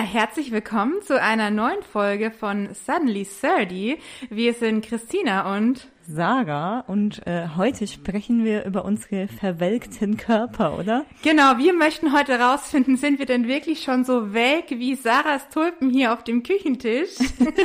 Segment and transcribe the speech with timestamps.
[0.00, 3.98] Herzlich willkommen zu einer neuen Folge von Suddenly 30.
[4.30, 11.04] Wir sind Christina und Sarah und äh, heute sprechen wir über unsere verwelkten Körper, oder?
[11.22, 15.90] Genau, wir möchten heute rausfinden, sind wir denn wirklich schon so welk wie Sarahs Tulpen
[15.90, 17.10] hier auf dem Küchentisch?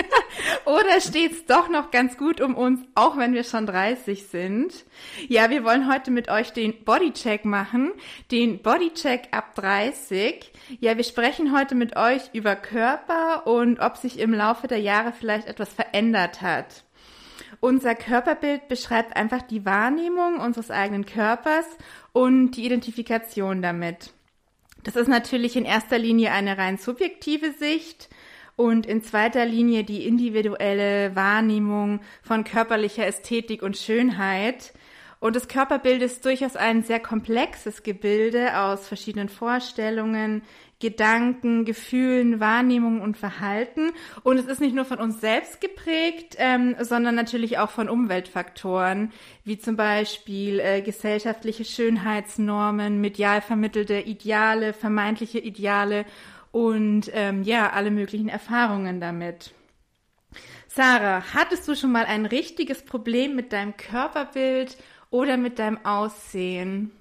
[0.66, 4.86] oder steht's doch noch ganz gut um uns, auch wenn wir schon 30 sind?
[5.30, 7.94] Ja, wir wollen heute mit euch den Bodycheck machen,
[8.30, 10.52] den Bodycheck ab 30.
[10.82, 15.14] Ja, wir sprechen heute mit euch über Körper und ob sich im Laufe der Jahre
[15.14, 16.84] vielleicht etwas verändert hat.
[17.63, 21.66] Unser Körperbild beschreibt einfach die Wahrnehmung unseres eigenen Körpers
[22.12, 24.12] und die Identifikation damit.
[24.84, 28.09] Das ist natürlich in erster Linie eine rein subjektive Sicht
[28.57, 34.73] und in zweiter Linie die individuelle Wahrnehmung von körperlicher Ästhetik und Schönheit.
[35.21, 40.41] Und das Körperbild ist durchaus ein sehr komplexes Gebilde aus verschiedenen Vorstellungen,
[40.84, 43.91] Gedanken, Gefühlen, Wahrnehmungen und Verhalten.
[44.24, 49.13] Und es ist nicht nur von uns selbst geprägt, ähm, sondern natürlich auch von Umweltfaktoren,
[49.46, 56.04] wie zum Beispiel äh, gesellschaftliche Schönheitsnormen, medial vermittelte Ideale, vermeintliche Ideale
[56.52, 59.54] und ähm, ja, alle möglichen Erfahrungen damit.
[60.68, 64.75] Sarah, hattest du schon mal ein richtiges Problem mit deinem Körperbild
[65.12, 66.91] oder mit deinem Aussehen?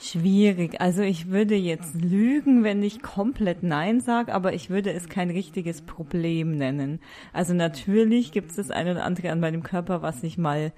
[0.00, 0.80] Schwierig.
[0.80, 5.28] Also ich würde jetzt lügen, wenn ich komplett Nein sage, aber ich würde es kein
[5.28, 7.00] richtiges Problem nennen.
[7.32, 10.72] Also natürlich gibt es das eine oder andere an meinem Körper, was ich mal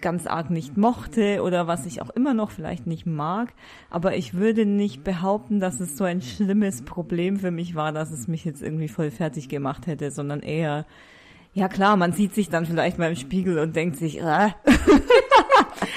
[0.00, 3.52] ganz arg nicht mochte oder was ich auch immer noch vielleicht nicht mag.
[3.90, 8.12] Aber ich würde nicht behaupten, dass es so ein schlimmes Problem für mich war, dass
[8.12, 10.86] es mich jetzt irgendwie voll fertig gemacht hätte, sondern eher,
[11.52, 14.50] ja klar, man sieht sich dann vielleicht mal im Spiegel und denkt sich, äh.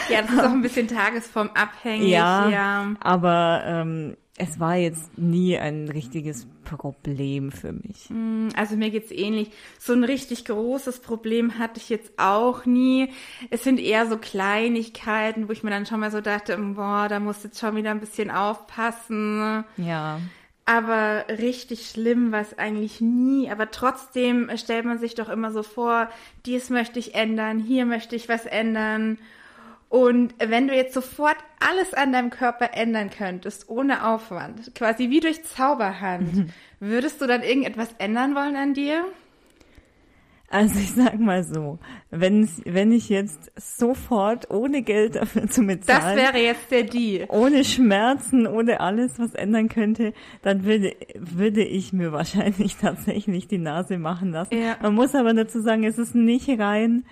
[0.09, 2.09] Ja, das ist auch ein bisschen tagesformabhängig.
[2.09, 2.94] Ja, ja.
[3.00, 8.09] aber ähm, es war jetzt nie ein richtiges Problem für mich.
[8.09, 9.52] Hm, also mir geht's ähnlich.
[9.80, 13.09] So ein richtig großes Problem hatte ich jetzt auch nie.
[13.52, 17.19] Es sind eher so Kleinigkeiten, wo ich mir dann schon mal so dachte, boah, da
[17.19, 19.63] musst du jetzt schon wieder ein bisschen aufpassen.
[19.78, 20.19] Ja.
[20.66, 23.50] Aber richtig schlimm war es eigentlich nie.
[23.50, 26.09] Aber trotzdem stellt man sich doch immer so vor,
[26.46, 29.18] dies möchte ich ändern, hier möchte ich was ändern.
[29.90, 35.19] Und wenn du jetzt sofort alles an deinem Körper ändern könntest, ohne Aufwand, quasi wie
[35.19, 36.50] durch Zauberhand, mhm.
[36.80, 39.06] würdest du dann irgendetwas ändern wollen an dir?
[40.53, 41.80] Also ich sag mal so,
[42.12, 47.25] wenn, wenn ich jetzt sofort ohne Geld dafür zu bezahlen, das wäre jetzt der Deal,
[47.30, 50.13] ohne Schmerzen, ohne alles was ändern könnte,
[50.44, 54.56] dann würde würde ich mir wahrscheinlich tatsächlich die Nase machen lassen.
[54.56, 54.78] Ja.
[54.80, 57.03] Man muss aber dazu sagen, es ist nicht rein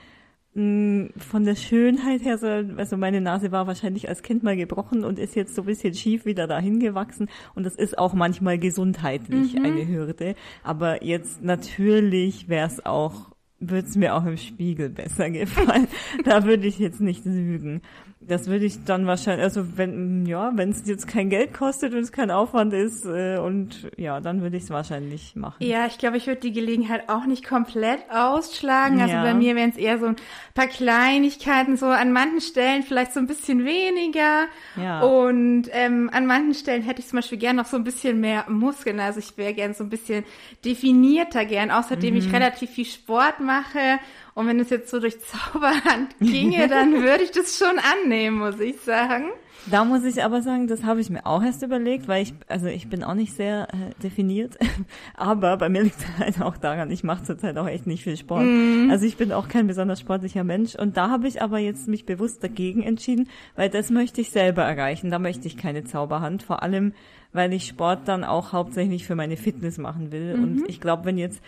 [0.54, 5.18] von der Schönheit her, so, also meine Nase war wahrscheinlich als Kind mal gebrochen und
[5.18, 9.54] ist jetzt so ein bisschen schief wieder dahin gewachsen und das ist auch manchmal gesundheitlich
[9.54, 9.64] mhm.
[9.64, 10.36] eine Hürde.
[10.62, 13.31] Aber jetzt natürlich wäre es auch,
[13.62, 15.88] würde es mir auch im Spiegel besser gefallen.
[16.26, 17.82] da würde ich jetzt nicht lügen.
[18.28, 22.00] Das würde ich dann wahrscheinlich, also wenn, ja, wenn es jetzt kein Geld kostet und
[22.00, 25.56] es kein Aufwand ist äh, und ja, dann würde ich es wahrscheinlich machen.
[25.60, 29.02] Ja, ich glaube, ich würde die Gelegenheit auch nicht komplett ausschlagen.
[29.02, 29.24] Also ja.
[29.24, 30.18] bei mir wären es eher so ein
[30.54, 34.46] paar Kleinigkeiten, so an manchen Stellen vielleicht so ein bisschen weniger.
[34.76, 35.02] Ja.
[35.02, 38.46] Und ähm, an manchen Stellen hätte ich zum Beispiel gern noch so ein bisschen mehr
[38.48, 39.00] Muskeln.
[39.00, 40.26] Also ich wäre gern so ein bisschen
[40.64, 42.20] definierter gern, außerdem mhm.
[42.20, 44.00] ich relativ viel Sport mache
[44.34, 48.60] und wenn es jetzt so durch Zauberhand ginge, dann würde ich das schon annehmen, muss
[48.60, 49.32] ich sagen.
[49.70, 52.66] Da muss ich aber sagen, das habe ich mir auch erst überlegt, weil ich, also
[52.66, 54.58] ich bin auch nicht sehr äh, definiert,
[55.16, 58.18] aber bei mir liegt es halt auch daran, ich mache zurzeit auch echt nicht viel
[58.18, 58.46] Sport.
[58.46, 58.90] Mm.
[58.90, 62.06] Also ich bin auch kein besonders sportlicher Mensch und da habe ich aber jetzt mich
[62.06, 66.64] bewusst dagegen entschieden, weil das möchte ich selber erreichen, da möchte ich keine Zauberhand, vor
[66.64, 66.94] allem
[67.34, 70.44] weil ich Sport dann auch hauptsächlich für meine Fitness machen will mhm.
[70.44, 71.42] und ich glaube, wenn jetzt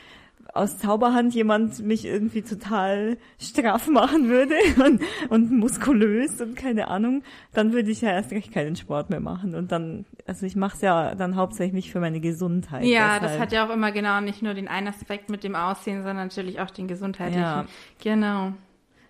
[0.54, 4.56] aus Zauberhand jemand mich irgendwie total straff machen würde
[4.86, 7.24] und, und muskulös und keine Ahnung,
[7.54, 9.56] dann würde ich ja erst recht keinen Sport mehr machen.
[9.56, 12.86] Und dann, also ich mache es ja dann hauptsächlich für meine Gesundheit.
[12.86, 13.22] Ja, deshalb.
[13.22, 16.28] das hat ja auch immer genau nicht nur den einen Aspekt mit dem Aussehen, sondern
[16.28, 17.42] natürlich auch den gesundheitlichen.
[17.42, 17.66] Ja.
[18.04, 18.54] Genau.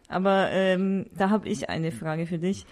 [0.08, 2.66] Aber ähm, da habe ich eine Frage für dich.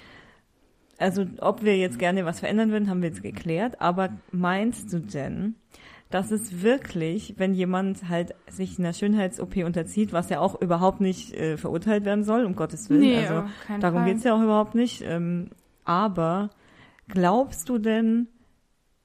[0.97, 3.81] Also ob wir jetzt gerne was verändern würden, haben wir jetzt geklärt.
[3.81, 5.56] Aber meinst du denn,
[6.11, 11.33] dass es wirklich, wenn jemand halt sich einer Schönheits-OP unterzieht, was ja auch überhaupt nicht
[11.33, 13.43] äh, verurteilt werden soll, um Gottes Willen, nee, also
[13.79, 14.11] darum Fall.
[14.11, 15.01] geht's ja auch überhaupt nicht.
[15.05, 15.49] Ähm,
[15.85, 16.51] aber
[17.07, 18.27] glaubst du denn,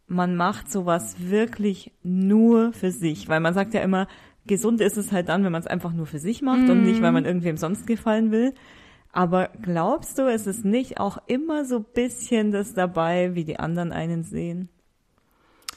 [0.06, 3.28] man macht sowas wirklich nur für sich?
[3.28, 4.08] Weil man sagt ja immer,
[4.46, 6.70] gesund ist es halt dann, wenn man es einfach nur für sich macht mm.
[6.70, 7.28] und nicht, weil man mhm.
[7.28, 8.52] irgendwem sonst gefallen will.
[9.12, 13.92] Aber glaubst du, es ist nicht auch immer so bisschen das dabei, wie die anderen
[13.92, 14.68] einen sehen?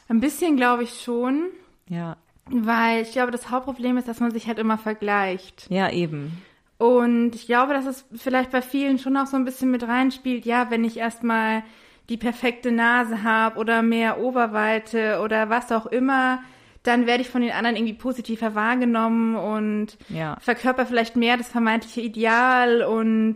[0.09, 1.49] Ein bisschen glaube ich schon.
[1.87, 2.17] Ja.
[2.51, 5.67] Weil ich glaube, das Hauptproblem ist, dass man sich halt immer vergleicht.
[5.69, 6.41] Ja, eben.
[6.77, 10.45] Und ich glaube, dass es vielleicht bei vielen schon auch so ein bisschen mit reinspielt,
[10.45, 11.63] ja, wenn ich erstmal
[12.07, 16.41] die perfekte Nase habe oder mehr Oberweite oder was auch immer,
[16.83, 20.37] dann werde ich von den anderen irgendwie positiver wahrgenommen und ja.
[20.39, 23.35] verkörper vielleicht mehr das vermeintliche Ideal und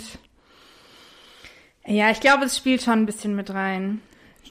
[1.85, 4.01] ja, ich glaube, es spielt schon ein bisschen mit rein.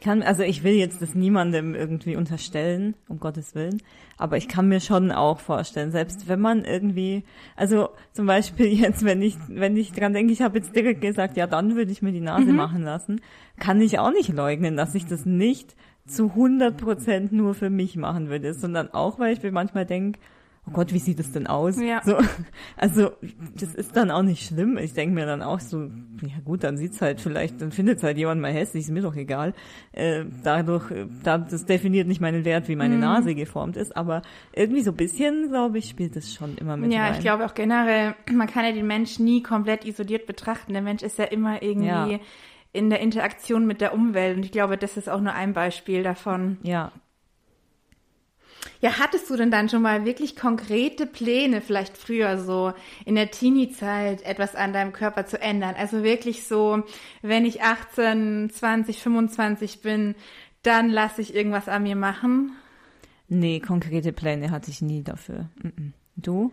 [0.03, 3.81] Ich kann, also ich will jetzt das niemandem irgendwie unterstellen, um Gottes Willen,
[4.19, 7.23] aber ich kann mir schon auch vorstellen, selbst wenn man irgendwie,
[7.55, 11.37] also zum Beispiel jetzt, wenn ich, wenn ich dran denke, ich habe jetzt direkt gesagt,
[11.37, 12.57] ja, dann würde ich mir die Nase mhm.
[12.57, 13.21] machen lassen,
[13.61, 17.95] kann ich auch nicht leugnen, dass ich das nicht zu 100 Prozent nur für mich
[17.95, 20.19] machen würde, sondern auch, weil ich mir manchmal denke,
[20.69, 21.81] oh Gott, wie sieht das denn aus?
[21.81, 22.03] Ja.
[22.05, 22.17] So,
[22.77, 23.11] also
[23.59, 24.79] das ist dann auch nicht schlimm.
[24.79, 25.91] Ich denke mir dann auch so,
[26.23, 29.17] ja gut, dann sieht's halt vielleicht, dann findet halt jemand mal hässlich, ist mir doch
[29.17, 29.55] egal.
[29.93, 30.93] Äh, dadurch,
[31.25, 33.01] da, das definiert nicht meinen Wert, wie meine mhm.
[33.01, 34.23] Nase geformt ist, aber
[34.53, 37.15] irgendwie so ein bisschen, glaube ich, spielt das schon immer mit Ja, rein.
[37.15, 40.73] ich glaube auch generell, man kann ja den Mensch nie komplett isoliert betrachten.
[40.73, 42.21] Der Mensch ist ja immer irgendwie ja
[42.73, 44.37] in der Interaktion mit der Umwelt.
[44.37, 46.59] Und ich glaube, das ist auch nur ein Beispiel davon.
[46.63, 46.91] Ja.
[48.83, 52.73] Ja, hattest du denn dann schon mal wirklich konkrete Pläne, vielleicht früher so
[53.05, 55.77] in der Teenie-Zeit etwas an deinem Körper zu ändern?
[55.79, 56.83] Also wirklich so,
[57.23, 60.17] wenn ich 18, 20, 25 bin,
[60.63, 62.57] dann lasse ich irgendwas an mir machen?
[63.29, 65.49] Nee, konkrete Pläne hatte ich nie dafür.
[66.17, 66.53] Du?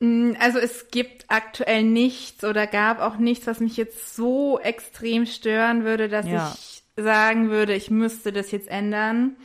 [0.00, 5.24] Mm, also es gibt aktuell nichts oder gab auch nichts, was mich jetzt so extrem
[5.24, 6.52] stören würde, dass ja.
[6.52, 9.36] ich sagen würde, ich müsste das jetzt ändern.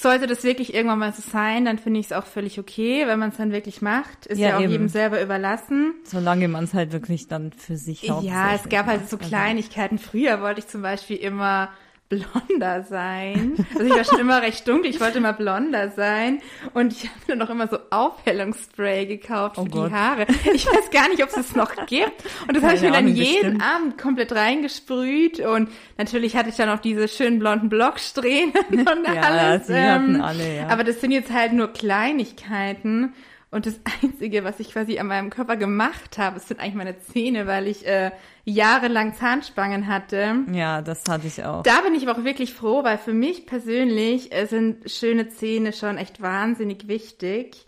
[0.00, 3.18] Sollte das wirklich irgendwann mal so sein, dann finde ich es auch völlig okay, wenn
[3.18, 4.26] man es dann wirklich macht.
[4.26, 4.70] Ist ja, ja auch eben.
[4.70, 5.94] jedem selber überlassen.
[6.04, 9.98] Solange man es halt wirklich dann für sich Ja, es gab halt so also Kleinigkeiten.
[9.98, 11.70] Früher wollte ich zum Beispiel immer
[12.08, 13.54] blonder sein.
[13.74, 16.40] Also ich war schon immer recht dunkel, ich wollte immer blonder sein.
[16.72, 19.90] Und ich habe mir noch immer so Aufhellungsspray gekauft oh für Gott.
[19.90, 20.26] die Haare.
[20.54, 22.24] Ich weiß gar nicht, ob es es noch gibt.
[22.46, 23.62] Und das habe ich mir dann jeden bestimmt.
[23.62, 25.40] Abend komplett reingesprüht.
[25.40, 29.66] Und natürlich hatte ich dann auch diese schönen blonden Blocksträhnen und ja, alles.
[29.66, 30.68] Die ähm, alle, ja.
[30.68, 33.12] Aber das sind jetzt halt nur Kleinigkeiten.
[33.50, 37.46] Und das Einzige, was ich quasi an meinem Körper gemacht habe, sind eigentlich meine Zähne,
[37.46, 38.10] weil ich äh,
[38.48, 40.44] jahrelang Zahnspangen hatte.
[40.52, 41.62] Ja, das hatte ich auch.
[41.62, 45.72] Da bin ich aber auch wirklich froh, weil für mich persönlich äh, sind schöne Zähne
[45.72, 47.66] schon echt wahnsinnig wichtig.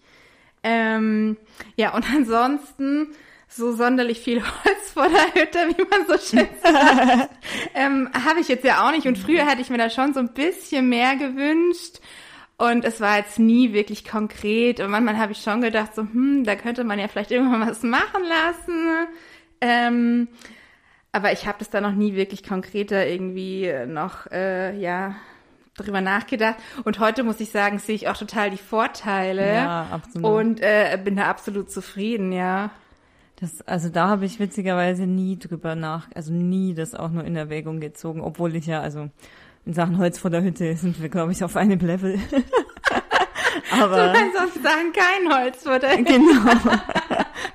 [0.63, 1.37] Ähm,
[1.77, 3.09] ja, und ansonsten
[3.47, 7.31] so sonderlich viel Holz vor der Hütte, wie man so schön sagt,
[7.75, 9.07] ähm, habe ich jetzt ja auch nicht.
[9.07, 12.01] Und früher hätte ich mir da schon so ein bisschen mehr gewünscht.
[12.57, 14.81] Und es war jetzt nie wirklich konkret.
[14.81, 17.83] Und manchmal habe ich schon gedacht, so, hm, da könnte man ja vielleicht irgendwann was
[17.83, 19.09] machen lassen.
[19.63, 20.29] Ähm,
[21.13, 25.17] aber ich habe das da noch nie wirklich konkreter irgendwie noch, äh, ja,
[25.77, 26.57] drüber nachgedacht.
[26.85, 29.55] Und heute muss ich sagen, sehe ich auch total die Vorteile.
[29.55, 30.27] Ja, absolut.
[30.27, 32.71] Und äh, bin da absolut zufrieden, ja.
[33.41, 37.37] Das, also da habe ich witzigerweise nie drüber nach, also nie das auch nur in
[37.37, 39.09] Erwägung gezogen, obwohl ich ja, also
[39.65, 42.19] in Sachen Holz vor der Hütte sind wir, glaube ich, auf einem Level.
[43.81, 46.13] Aber du kannst auch sagen, kein Holz vor der Hütte.
[46.13, 46.51] Genau.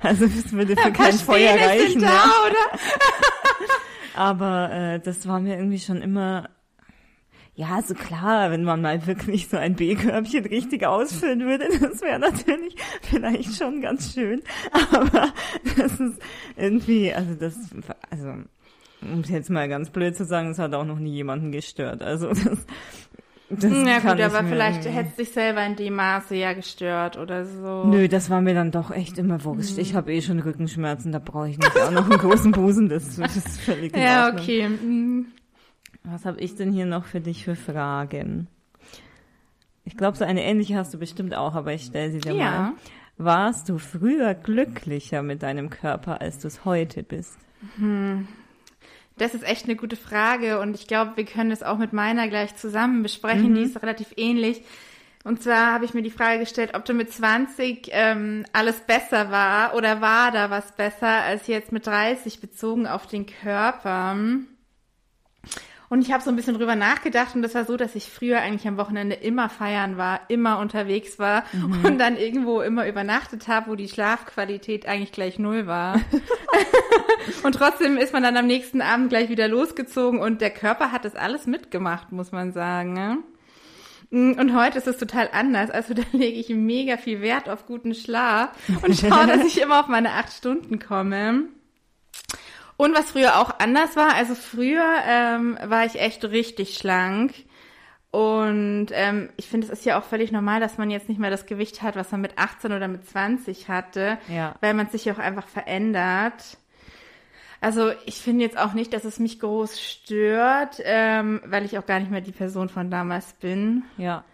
[0.02, 2.00] Also das würde für kein Feuer reichen.
[2.00, 2.32] Da, ja.
[2.46, 2.78] oder?
[4.14, 6.48] Aber äh, das war mir irgendwie schon immer
[7.56, 12.18] ja, so klar, wenn man mal wirklich so ein B-Körbchen richtig ausfüllen würde, das wäre
[12.18, 14.42] natürlich vielleicht schon ganz schön.
[14.72, 15.32] Aber
[15.76, 16.20] das ist
[16.56, 17.56] irgendwie, also das,
[18.10, 18.34] also
[19.00, 22.02] um es jetzt mal ganz blöd zu sagen, es hat auch noch nie jemanden gestört.
[22.02, 22.66] Also das,
[23.48, 27.44] das ja gut, aber vielleicht hätte es dich selber in dem Maße ja gestört oder
[27.44, 27.84] so.
[27.84, 29.74] Nö, das war mir dann doch echt immer wurscht.
[29.74, 29.80] Mhm.
[29.80, 32.88] Ich habe eh schon Rückenschmerzen, da brauche ich nicht auch noch einen großen Busen.
[32.88, 34.68] Das, das ist völlig Ja, okay.
[34.68, 35.26] Mhm.
[36.02, 38.48] Was habe ich denn hier noch für dich für Fragen?
[39.84, 42.50] Ich glaube, so eine ähnliche hast du bestimmt auch, aber ich stelle sie dir ja.
[42.50, 42.72] mal.
[43.18, 47.38] Warst du früher glücklicher mit deinem Körper, als du es heute bist?
[47.76, 48.26] Hm.
[49.18, 52.28] Das ist echt eine gute Frage und ich glaube, wir können es auch mit meiner
[52.28, 53.50] gleich zusammen besprechen.
[53.50, 53.54] Mhm.
[53.54, 54.62] Die ist relativ ähnlich.
[55.24, 59.30] Und zwar habe ich mir die Frage gestellt, ob du mit 20 ähm, alles besser
[59.30, 64.14] war oder war da was besser als jetzt mit 30 bezogen auf den Körper.
[65.88, 68.40] Und ich habe so ein bisschen drüber nachgedacht und das war so, dass ich früher
[68.40, 71.84] eigentlich am Wochenende immer feiern war, immer unterwegs war mhm.
[71.84, 76.00] und dann irgendwo immer übernachtet habe, wo die Schlafqualität eigentlich gleich null war.
[77.44, 81.04] und trotzdem ist man dann am nächsten Abend gleich wieder losgezogen und der Körper hat
[81.04, 82.92] das alles mitgemacht, muss man sagen.
[82.92, 83.18] Ne?
[84.10, 85.70] Und heute ist es total anders.
[85.70, 88.50] Also da lege ich mega viel Wert auf guten Schlaf
[88.82, 91.44] und schaue, dass ich immer auf meine acht Stunden komme.
[92.76, 97.32] Und was früher auch anders war, also früher ähm, war ich echt richtig schlank.
[98.10, 101.30] Und ähm, ich finde, es ist ja auch völlig normal, dass man jetzt nicht mehr
[101.30, 104.54] das Gewicht hat, was man mit 18 oder mit 20 hatte, ja.
[104.60, 106.56] weil man sich ja auch einfach verändert.
[107.60, 111.86] Also ich finde jetzt auch nicht, dass es mich groß stört, ähm, weil ich auch
[111.86, 113.84] gar nicht mehr die Person von damals bin.
[113.96, 114.24] Ja.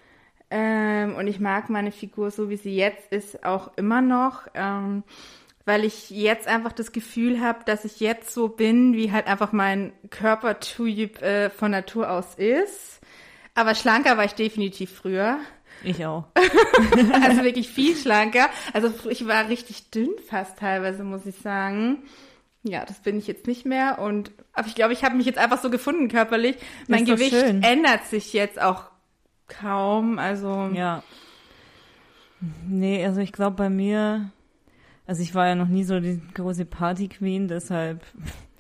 [0.51, 4.49] Ähm, und ich mag meine Figur so, wie sie jetzt ist, auch immer noch.
[4.55, 5.03] Ähm,
[5.65, 9.53] weil ich jetzt einfach das Gefühl habe, dass ich jetzt so bin, wie halt einfach
[9.53, 13.01] mein Körpertyp äh, von Natur aus ist.
[13.55, 15.39] Aber schlanker war ich definitiv früher.
[15.85, 16.25] Ich auch.
[17.23, 18.49] also wirklich viel schlanker.
[18.73, 22.05] Also ich war richtig dünn fast teilweise, muss ich sagen.
[22.63, 23.99] Ja, das bin ich jetzt nicht mehr.
[23.99, 26.57] Und aber ich glaube, ich habe mich jetzt einfach so gefunden körperlich.
[26.87, 27.63] Mein Gewicht schön.
[27.63, 28.85] ändert sich jetzt auch
[29.49, 30.19] kaum.
[30.19, 31.03] Also ja.
[32.67, 34.31] Nee, also ich glaube bei mir,
[35.07, 38.03] also ich war ja noch nie so die große Party Queen, deshalb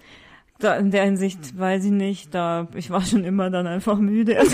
[0.58, 4.38] da in der Hinsicht weiß ich nicht, da ich war schon immer dann einfach müde.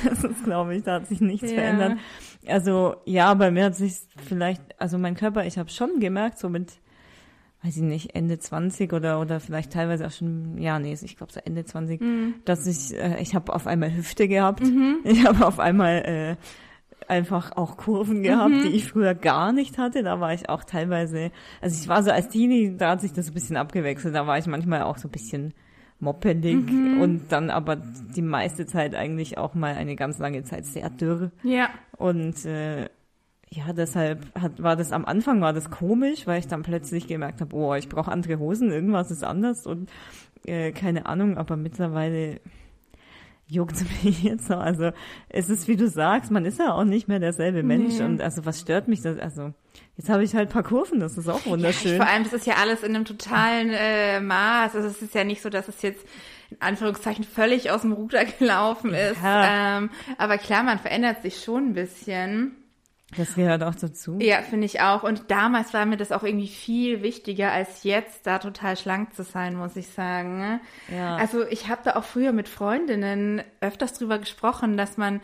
[0.00, 1.56] Also, das ist, glaube ich, da hat sich nichts ja.
[1.56, 1.98] verändert.
[2.46, 3.96] Also ja, bei mir hat sich
[4.28, 6.78] vielleicht, also mein Körper, ich habe schon gemerkt, so mit
[7.62, 11.32] weiß ich nicht, Ende 20 oder oder vielleicht teilweise auch schon, ja, nee, ich glaube
[11.32, 12.34] so Ende 20, mhm.
[12.44, 14.98] dass ich, äh, ich habe auf einmal Hüfte gehabt, mhm.
[15.04, 16.36] ich habe auf einmal äh,
[17.08, 18.62] einfach auch Kurven gehabt, mhm.
[18.62, 20.02] die ich früher gar nicht hatte.
[20.02, 23.28] Da war ich auch teilweise, also ich war so als Teenie, da hat sich das
[23.28, 25.54] ein bisschen abgewechselt, da war ich manchmal auch so ein bisschen
[26.00, 27.00] moppelig mhm.
[27.00, 31.32] und dann aber die meiste Zeit eigentlich auch mal eine ganz lange Zeit sehr dürr.
[31.42, 31.70] Ja.
[31.96, 32.88] Und äh,
[33.50, 37.40] ja, deshalb hat, war das am Anfang war das komisch, weil ich dann plötzlich gemerkt
[37.40, 39.90] habe, oh, ich brauche andere Hosen, irgendwas ist anders und
[40.44, 42.40] äh, keine Ahnung, aber mittlerweile
[43.48, 44.60] juckt mich jetzt noch.
[44.60, 44.92] Also
[45.28, 48.04] es ist, wie du sagst, man ist ja auch nicht mehr derselbe Mensch nee.
[48.04, 49.18] und also was stört mich das?
[49.18, 49.52] Also
[49.96, 51.92] jetzt habe ich halt paar Kurven, das ist auch wunderschön.
[51.92, 54.76] Ja, vor allem, das ist ja alles in einem totalen äh, Maß.
[54.76, 56.04] Also es ist ja nicht so, dass es jetzt
[56.50, 59.22] in Anführungszeichen völlig aus dem Ruder gelaufen ist.
[59.22, 59.78] Ja.
[59.78, 62.56] Ähm, aber klar, man verändert sich schon ein bisschen.
[63.16, 64.18] Das gehört auch dazu.
[64.20, 65.02] Ja, finde ich auch.
[65.02, 69.22] Und damals war mir das auch irgendwie viel wichtiger, als jetzt da total schlank zu
[69.22, 70.38] sein, muss ich sagen.
[70.38, 70.60] Ne?
[70.94, 71.16] Ja.
[71.16, 75.20] Also ich habe da auch früher mit Freundinnen öfters drüber gesprochen, dass man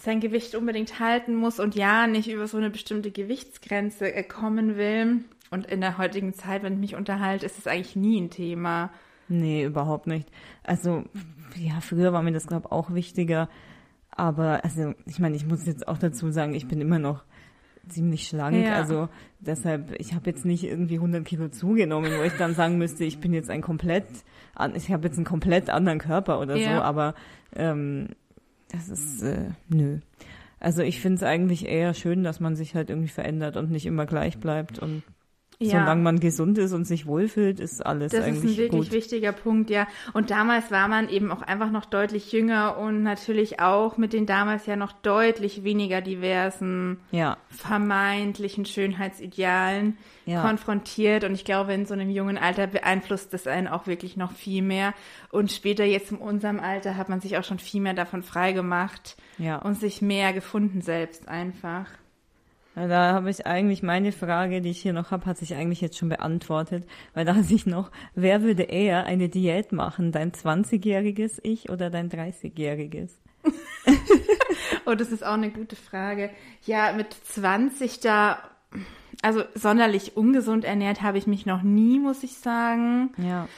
[0.00, 4.76] sein Gewicht unbedingt halten muss und ja, nicht über so eine bestimmte Gewichtsgrenze äh, kommen
[4.76, 5.24] will.
[5.50, 8.90] Und in der heutigen Zeit, wenn ich mich unterhalte, ist es eigentlich nie ein Thema.
[9.28, 10.28] Nee, überhaupt nicht.
[10.62, 11.04] Also,
[11.56, 13.48] ja, früher war mir das, glaube ich, auch wichtiger.
[14.16, 17.24] Aber also, ich meine, ich muss jetzt auch dazu sagen, ich bin immer noch
[17.88, 18.56] ziemlich schlank.
[18.56, 18.74] Ja.
[18.76, 19.08] Also
[19.40, 23.18] deshalb, ich habe jetzt nicht irgendwie 100 Kilo zugenommen, wo ich dann sagen müsste, ich
[23.18, 24.06] bin jetzt ein komplett,
[24.74, 26.76] ich habe jetzt einen komplett anderen Körper oder ja.
[26.76, 26.82] so.
[26.82, 27.14] Aber
[27.54, 28.08] ähm,
[28.70, 29.98] das ist äh, nö.
[30.60, 33.86] Also ich finde es eigentlich eher schön, dass man sich halt irgendwie verändert und nicht
[33.86, 35.02] immer gleich bleibt und
[35.60, 35.80] ja.
[35.80, 38.44] Solange man gesund ist und sich wohlfühlt, ist alles das eigentlich gut.
[38.44, 38.92] Das ist ein wirklich gut.
[38.92, 39.86] wichtiger Punkt, ja.
[40.12, 44.26] Und damals war man eben auch einfach noch deutlich jünger und natürlich auch mit den
[44.26, 47.36] damals ja noch deutlich weniger diversen, ja.
[47.48, 49.96] vermeintlichen Schönheitsidealen
[50.26, 50.42] ja.
[50.42, 51.24] konfrontiert.
[51.24, 54.62] Und ich glaube, in so einem jungen Alter beeinflusst das einen auch wirklich noch viel
[54.62, 54.92] mehr.
[55.30, 59.16] Und später jetzt in unserem Alter hat man sich auch schon viel mehr davon freigemacht
[59.38, 59.58] ja.
[59.58, 61.86] und sich mehr gefunden selbst einfach.
[62.74, 65.96] Da habe ich eigentlich meine Frage, die ich hier noch habe, hat sich eigentlich jetzt
[65.96, 71.70] schon beantwortet, weil da sich noch, wer würde eher eine Diät machen, dein 20-jähriges Ich
[71.70, 73.10] oder dein 30-jähriges?
[74.86, 76.30] oh, das ist auch eine gute Frage.
[76.64, 78.38] Ja, mit 20 da,
[79.22, 83.12] also sonderlich ungesund ernährt habe ich mich noch nie, muss ich sagen.
[83.18, 83.48] Ja.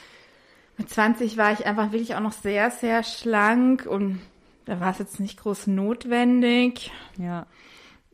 [0.77, 4.19] Mit 20 war ich einfach wirklich auch noch sehr, sehr schlank und
[4.65, 6.91] da war es jetzt nicht groß notwendig.
[7.17, 7.47] Ja.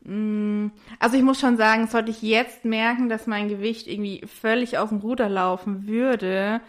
[0.04, 0.68] Mm,
[0.98, 4.90] also ich muss schon sagen, sollte ich jetzt merken, dass mein Gewicht irgendwie völlig aus
[4.90, 6.60] dem Ruder laufen würde,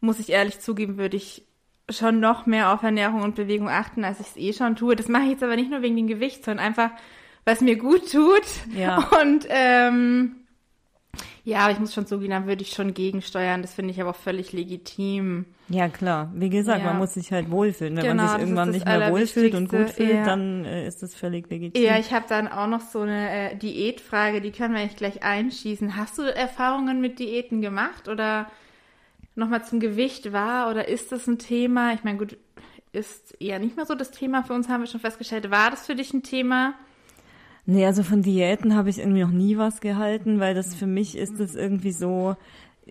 [0.00, 1.46] muss ich ehrlich zugeben, würde ich
[1.90, 4.96] schon noch mehr auf Ernährung und Bewegung achten, als ich es eh schon tue.
[4.96, 6.90] Das mache ich jetzt aber nicht nur wegen dem Gewicht, sondern einfach,
[7.44, 8.44] was mir gut tut.
[8.74, 8.98] Ja.
[9.22, 10.41] Und ähm,
[11.44, 13.62] ja, aber ich muss schon zugeben, dann würde ich schon gegensteuern.
[13.62, 15.46] Das finde ich aber auch völlig legitim.
[15.68, 16.30] Ja, klar.
[16.34, 16.86] Wie gesagt, ja.
[16.86, 17.96] man muss sich halt wohlfühlen.
[17.96, 20.24] Wenn genau, man sich irgendwann nicht mehr wohlfühlt und gut fühlt, ja.
[20.24, 21.82] dann äh, ist das völlig legitim.
[21.82, 25.24] Ja, ich habe dann auch noch so eine äh, Diätfrage, die können wir eigentlich gleich
[25.24, 25.96] einschießen.
[25.96, 28.46] Hast du Erfahrungen mit Diäten gemacht oder
[29.34, 31.92] nochmal zum Gewicht war oder ist das ein Thema?
[31.94, 32.36] Ich meine, gut,
[32.92, 35.50] ist eher nicht mehr so das Thema für uns, haben wir schon festgestellt.
[35.50, 36.74] War das für dich ein Thema?
[37.64, 41.16] Nee, also von Diäten habe ich irgendwie noch nie was gehalten, weil das für mich
[41.16, 42.36] ist das irgendwie so,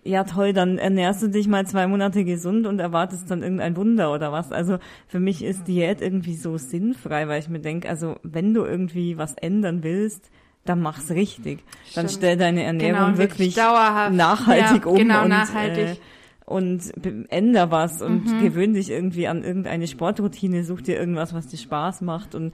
[0.02, 4.12] ja toll, dann ernährst du dich mal zwei Monate gesund und erwartest dann irgendein Wunder
[4.12, 4.50] oder was.
[4.50, 8.64] Also für mich ist Diät irgendwie so sinnfrei, weil ich mir denke, also wenn du
[8.64, 10.30] irgendwie was ändern willst,
[10.64, 11.60] dann mach's richtig.
[11.82, 11.96] Stimmt.
[11.96, 15.88] Dann stell deine Ernährung genau, wirklich, wirklich nachhaltig ja, um genau, und nachhaltig.
[15.88, 15.96] Äh,
[16.44, 16.92] und
[17.30, 18.40] änder was und mhm.
[18.42, 22.52] gewöhn dich irgendwie an irgendeine Sportroutine, such dir irgendwas, was dir Spaß macht und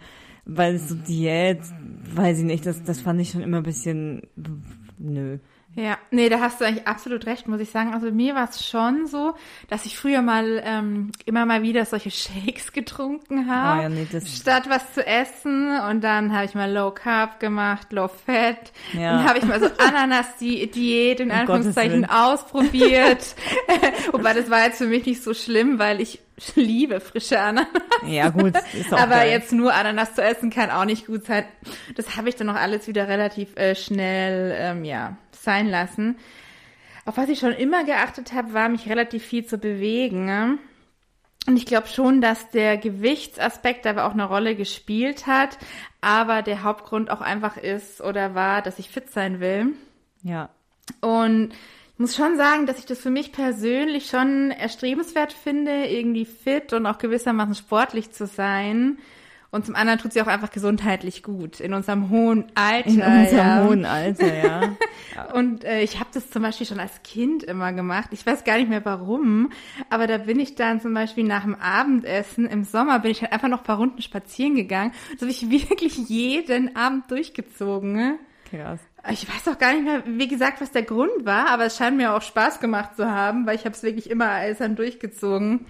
[0.49, 1.61] weil so Diät,
[2.15, 4.23] weiß ich nicht, das, das fand ich schon immer ein bisschen,
[4.99, 5.39] nö.
[5.75, 7.93] Ja, nee, da hast du eigentlich absolut recht, muss ich sagen.
[7.95, 9.35] Also mir war es schon so,
[9.69, 14.07] dass ich früher mal ähm, immer mal wieder solche Shakes getrunken habe, oh ja, nee,
[14.27, 15.79] statt was zu essen.
[15.89, 18.73] Und dann habe ich mal Low Carb gemacht, Low Fat.
[18.95, 19.19] Ja.
[19.19, 23.37] Dann habe ich mal so Ananas-Diät in Anführungszeichen ausprobiert.
[24.13, 26.21] Wobei das war jetzt für mich nicht so schlimm, weil ich
[26.55, 27.69] liebe frische Ananas.
[28.07, 28.55] Ja, gut.
[28.73, 29.31] Ist auch Aber geil.
[29.31, 31.45] jetzt nur Ananas zu essen kann auch nicht gut sein.
[31.97, 36.17] Das habe ich dann noch alles wieder relativ äh, schnell, ähm, ja, sein lassen.
[37.05, 40.27] Auf was ich schon immer geachtet habe, war mich relativ viel zu bewegen.
[40.27, 40.59] Ne?
[41.47, 45.57] Und ich glaube schon, dass der Gewichtsaspekt aber auch eine Rolle gespielt hat,
[46.03, 49.69] aber der Hauptgrund auch einfach ist oder war, dass ich fit sein will.
[50.23, 50.51] Ja.
[51.01, 51.55] Und
[51.99, 56.87] muss schon sagen, dass ich das für mich persönlich schon erstrebenswert finde, irgendwie fit und
[56.87, 58.99] auch gewissermaßen sportlich zu sein.
[59.51, 62.89] Und zum anderen tut sie auch einfach gesundheitlich gut in unserem hohen Alter.
[62.89, 63.65] In unserem ja.
[63.65, 64.77] hohen Alter, ja.
[65.35, 68.11] und äh, ich habe das zum Beispiel schon als Kind immer gemacht.
[68.13, 69.51] Ich weiß gar nicht mehr warum,
[69.89, 73.33] aber da bin ich dann zum Beispiel nach dem Abendessen im Sommer bin ich halt
[73.33, 74.93] einfach noch ein paar Runden spazieren gegangen.
[75.13, 77.93] Das habe ich wirklich jeden Abend durchgezogen.
[77.95, 78.19] Ne?
[78.51, 78.81] Krass.
[79.11, 81.97] Ich weiß auch gar nicht mehr, wie gesagt, was der Grund war, aber es scheint
[81.97, 85.67] mir auch Spaß gemacht zu haben, weil ich habe es wirklich immer eisern durchgezogen.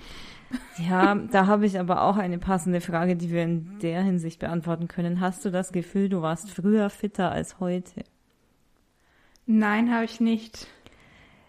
[0.79, 4.89] Ja, da habe ich aber auch eine passende Frage, die wir in der Hinsicht beantworten
[4.89, 5.21] können.
[5.21, 8.05] Hast du das Gefühl, du warst früher fitter als heute?
[9.47, 10.67] Nein, habe ich nicht.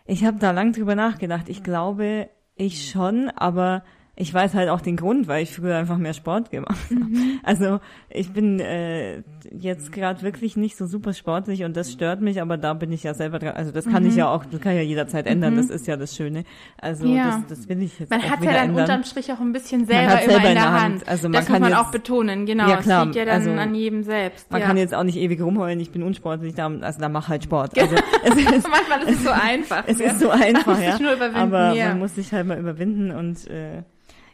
[0.05, 1.50] Ich habe da lang drüber nachgedacht.
[1.50, 3.84] Ich glaube, ich schon, aber
[4.21, 6.99] ich weiß halt auch den Grund, weil ich früher einfach mehr Sport gemacht habe.
[6.99, 7.39] Mhm.
[7.41, 12.41] Also ich bin äh, jetzt gerade wirklich nicht so super sportlich und das stört mich,
[12.41, 13.53] aber da bin ich ja selber dran.
[13.55, 14.09] Also das kann mhm.
[14.09, 15.57] ich ja auch, das kann ja jederzeit ändern, mhm.
[15.57, 16.43] das ist ja das Schöne.
[16.81, 17.41] Also ja.
[17.47, 18.83] das, das will ich jetzt Man auch hat ja dann ändern.
[18.83, 20.81] unterm Strich auch ein bisschen selber, selber immer in der Hand.
[20.81, 21.07] Hand.
[21.07, 22.67] Also man das kann muss man jetzt, auch betonen, genau.
[22.67, 23.05] Ja, klar.
[23.05, 24.51] Das liegt ja dann also, an jedem selbst.
[24.51, 24.67] Man ja.
[24.67, 27.79] kann jetzt auch nicht ewig rumheulen, ich bin unsportlich, da, also da mach halt Sport.
[27.79, 29.83] Also, es ist, Manchmal ist es so einfach.
[29.87, 31.00] Es ist so einfach, ja.
[31.35, 33.83] Aber man muss sich halt mal überwinden und äh,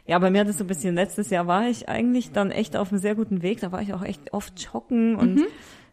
[0.06, 2.76] ja, bei mir hat es so ein bisschen, letztes Jahr war ich eigentlich dann echt
[2.76, 3.60] auf einem sehr guten Weg.
[3.60, 5.46] Da war ich auch echt oft joggen und mhm.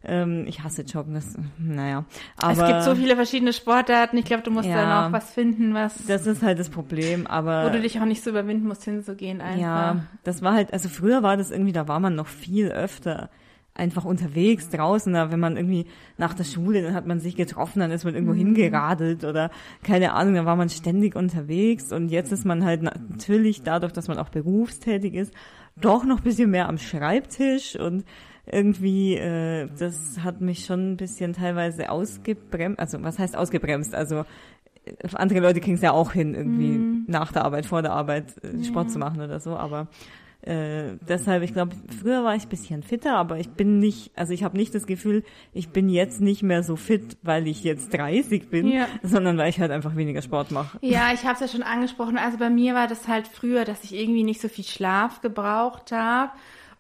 [0.03, 2.05] ähm, ich hasse Joggen, das, naja.
[2.37, 4.17] Aber, es gibt so viele verschiedene Sportarten.
[4.17, 6.05] Ich glaube, du musst ja, dann auch was finden, was.
[6.05, 7.65] Das ist halt das Problem, aber.
[7.65, 9.61] Wo du dich auch nicht so überwinden musst, hinzugehen einfach.
[9.61, 13.29] Ja, das war halt, also früher war das irgendwie, da war man noch viel öfter
[13.75, 15.85] einfach unterwegs draußen, wenn man irgendwie
[16.17, 18.37] nach der Schule, dann hat man sich getroffen, dann ist man irgendwo mhm.
[18.37, 19.49] hingeradelt oder
[19.83, 24.07] keine Ahnung, dann war man ständig unterwegs und jetzt ist man halt natürlich dadurch, dass
[24.07, 25.33] man auch berufstätig ist,
[25.75, 28.05] doch noch ein bisschen mehr am Schreibtisch und
[28.45, 34.25] irgendwie, äh, das hat mich schon ein bisschen teilweise ausgebremst, also was heißt ausgebremst, also
[34.85, 37.05] äh, andere Leute kriegen es ja auch hin, irgendwie mhm.
[37.07, 38.93] nach der Arbeit, vor der Arbeit äh, Sport ja.
[38.93, 39.87] zu machen oder so, aber
[40.45, 44.43] äh, deshalb, ich glaube, früher war ich bisschen fitter, aber ich bin nicht, also ich
[44.43, 48.49] habe nicht das Gefühl, ich bin jetzt nicht mehr so fit, weil ich jetzt 30
[48.49, 48.87] bin, ja.
[49.03, 50.77] sondern weil ich halt einfach weniger Sport mache.
[50.81, 52.17] Ja, ich habe es ja schon angesprochen.
[52.17, 55.93] Also bei mir war das halt früher, dass ich irgendwie nicht so viel Schlaf gebraucht
[55.93, 56.31] habe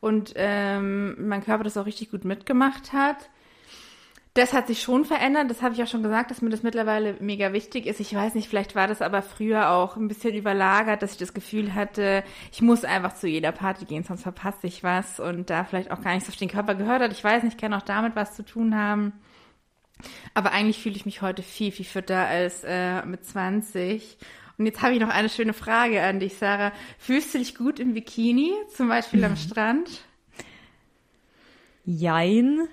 [0.01, 3.29] und ähm, mein Körper das auch richtig gut mitgemacht hat.
[4.35, 7.15] Das hat sich schon verändert, das habe ich auch schon gesagt, dass mir das mittlerweile
[7.19, 7.99] mega wichtig ist.
[7.99, 11.35] Ich weiß nicht, vielleicht war das aber früher auch ein bisschen überlagert, dass ich das
[11.35, 15.63] Gefühl hatte, ich muss einfach zu jeder Party gehen, sonst verpasse ich was und da
[15.65, 17.11] vielleicht auch gar nichts auf den Körper gehört hat.
[17.11, 19.13] Ich weiß nicht, kann auch damit was zu tun haben.
[20.33, 24.17] Aber eigentlich fühle ich mich heute viel, viel fitter als äh, mit 20.
[24.57, 26.71] Und jetzt habe ich noch eine schöne Frage an dich, Sarah.
[26.97, 30.01] Fühlst du dich gut im Bikini, zum Beispiel am Strand?
[31.85, 32.67] Jein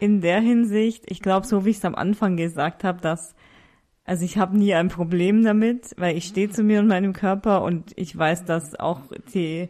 [0.00, 3.34] in der Hinsicht, ich glaube, so wie ich es am Anfang gesagt habe, dass
[4.08, 7.62] also ich habe nie ein Problem damit, weil ich stehe zu mir und meinem Körper
[7.62, 9.02] und ich weiß, dass auch
[9.34, 9.68] die,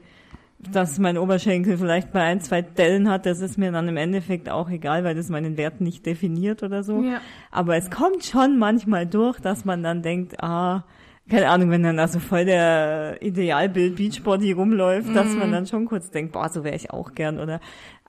[0.60, 4.48] dass mein Oberschenkel vielleicht mal ein, zwei Dellen hat, das ist mir dann im Endeffekt
[4.48, 7.02] auch egal, weil das meinen Wert nicht definiert oder so.
[7.02, 7.20] Ja.
[7.50, 10.84] Aber es kommt schon manchmal durch, dass man dann denkt, ah,
[11.28, 15.14] keine Ahnung, wenn dann da so voll der Idealbild Beachbody rumläuft, mm.
[15.14, 15.52] dass man mhm.
[15.52, 17.60] dann schon kurz denkt, boah, so wäre ich auch gern oder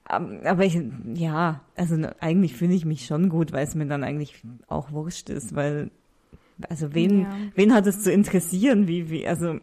[0.10, 0.80] aber ich,
[1.14, 5.30] ja, also eigentlich fühle ich mich schon gut, weil es mir dann eigentlich auch wurscht
[5.30, 5.92] ist, weil
[6.68, 7.30] also wen, ja.
[7.56, 9.60] wen hat es zu interessieren, wie, wie, also.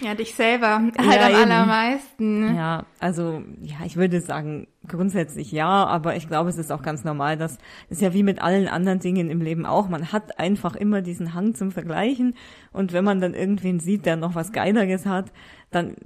[0.00, 1.50] Ja, dich selber, halt ja, am eben.
[1.50, 2.54] allermeisten.
[2.54, 7.02] Ja, also, ja, ich würde sagen, grundsätzlich ja, aber ich glaube, es ist auch ganz
[7.02, 10.76] normal, dass, ist ja wie mit allen anderen Dingen im Leben auch, man hat einfach
[10.76, 12.34] immer diesen Hang zum Vergleichen
[12.72, 15.32] und wenn man dann irgendwen sieht, der noch was Geileres hat,
[15.72, 15.96] dann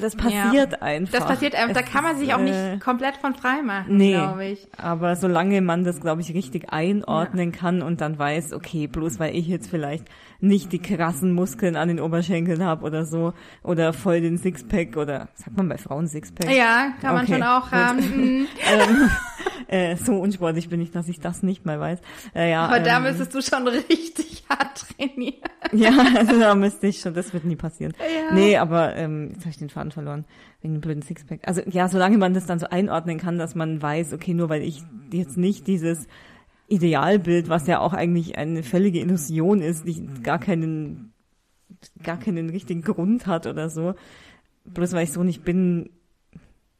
[0.00, 0.82] das passiert ja.
[0.82, 1.18] einfach.
[1.18, 4.12] Das passiert einfach, da kann man sich auch nicht äh, komplett von frei machen, nee,
[4.12, 4.66] glaube ich.
[4.76, 7.58] Aber solange man das, glaube ich, richtig einordnen ja.
[7.58, 10.06] kann und dann weiß, okay, bloß weil ich jetzt vielleicht
[10.40, 15.28] nicht die krassen Muskeln an den Oberschenkeln habe oder so oder voll den Sixpack oder
[15.34, 16.50] sagt man bei Frauen Sixpack?
[16.50, 17.98] Ja, kann man schon auch haben.
[18.18, 18.46] Mhm.
[18.72, 19.10] ähm,
[19.68, 22.00] äh, so unsportlich bin ich, dass ich das nicht mal weiß.
[22.34, 25.50] Äh, ja, Aber da ähm, müsstest du schon richtig hart trainieren.
[25.72, 27.92] ja, also da müsste ich schon, das wird nie passieren.
[27.98, 28.34] Ja.
[28.34, 30.24] Nee, aber ähm, jetzt habe ich den Faden verloren
[30.60, 31.40] wegen dem blöden Sixpack.
[31.46, 34.62] Also ja, solange man das dann so einordnen kann, dass man weiß, okay, nur weil
[34.62, 36.06] ich jetzt nicht dieses
[36.66, 41.12] Idealbild, was ja auch eigentlich eine völlige Illusion ist, die gar keinen,
[42.02, 43.94] gar keinen richtigen Grund hat oder so.
[44.64, 45.90] Bloß weil ich so nicht bin,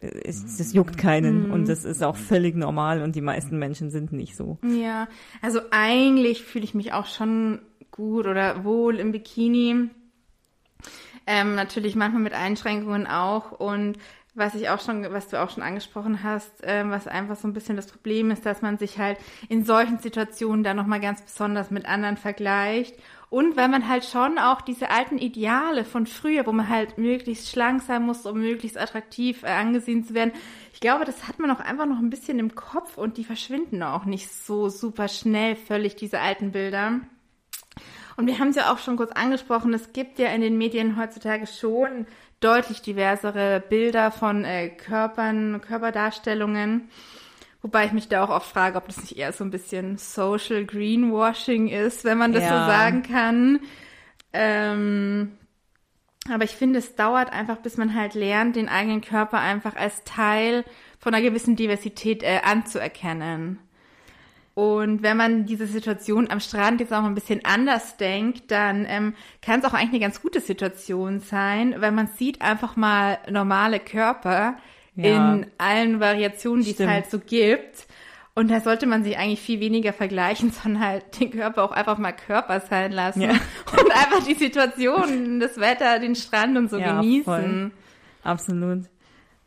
[0.00, 1.52] es, das juckt keinen mhm.
[1.52, 4.58] und das ist auch völlig normal und die meisten Menschen sind nicht so.
[4.62, 5.08] Ja,
[5.40, 9.90] also eigentlich fühle ich mich auch schon gut oder wohl im Bikini.
[11.30, 13.98] Ähm, natürlich manchmal mit Einschränkungen auch und
[14.34, 17.52] was ich auch schon, was du auch schon angesprochen hast, äh, was einfach so ein
[17.52, 19.18] bisschen das Problem ist, dass man sich halt
[19.50, 22.94] in solchen Situationen dann nochmal ganz besonders mit anderen vergleicht.
[23.28, 27.50] Und weil man halt schon auch diese alten Ideale von früher, wo man halt möglichst
[27.50, 30.32] schlank sein muss, um möglichst attraktiv äh, angesehen zu werden,
[30.72, 33.82] ich glaube, das hat man auch einfach noch ein bisschen im Kopf und die verschwinden
[33.82, 37.00] auch nicht so super schnell völlig, diese alten Bilder.
[38.18, 40.98] Und wir haben es ja auch schon kurz angesprochen, es gibt ja in den Medien
[40.98, 42.04] heutzutage schon
[42.40, 46.90] deutlich diversere Bilder von äh, Körpern, Körperdarstellungen.
[47.62, 50.64] Wobei ich mich da auch oft frage, ob das nicht eher so ein bisschen Social
[50.64, 52.48] Greenwashing ist, wenn man das ja.
[52.48, 53.60] so sagen kann.
[54.32, 55.38] Ähm,
[56.28, 60.02] aber ich finde, es dauert einfach, bis man halt lernt, den eigenen Körper einfach als
[60.02, 60.64] Teil
[60.98, 63.60] von einer gewissen Diversität äh, anzuerkennen.
[64.58, 69.14] Und wenn man diese Situation am Strand jetzt auch ein bisschen anders denkt, dann ähm,
[69.40, 73.78] kann es auch eigentlich eine ganz gute Situation sein, weil man sieht einfach mal normale
[73.78, 74.56] Körper
[74.96, 75.34] ja.
[75.34, 76.88] in allen Variationen, die Stimmt.
[76.88, 77.86] es halt so gibt.
[78.34, 81.98] Und da sollte man sich eigentlich viel weniger vergleichen, sondern halt den Körper auch einfach
[81.98, 83.30] mal Körper sein lassen ja.
[83.70, 87.24] und einfach die Situation, das Wetter, den Strand und so ja, genießen.
[87.24, 87.70] Voll.
[88.24, 88.86] Absolut.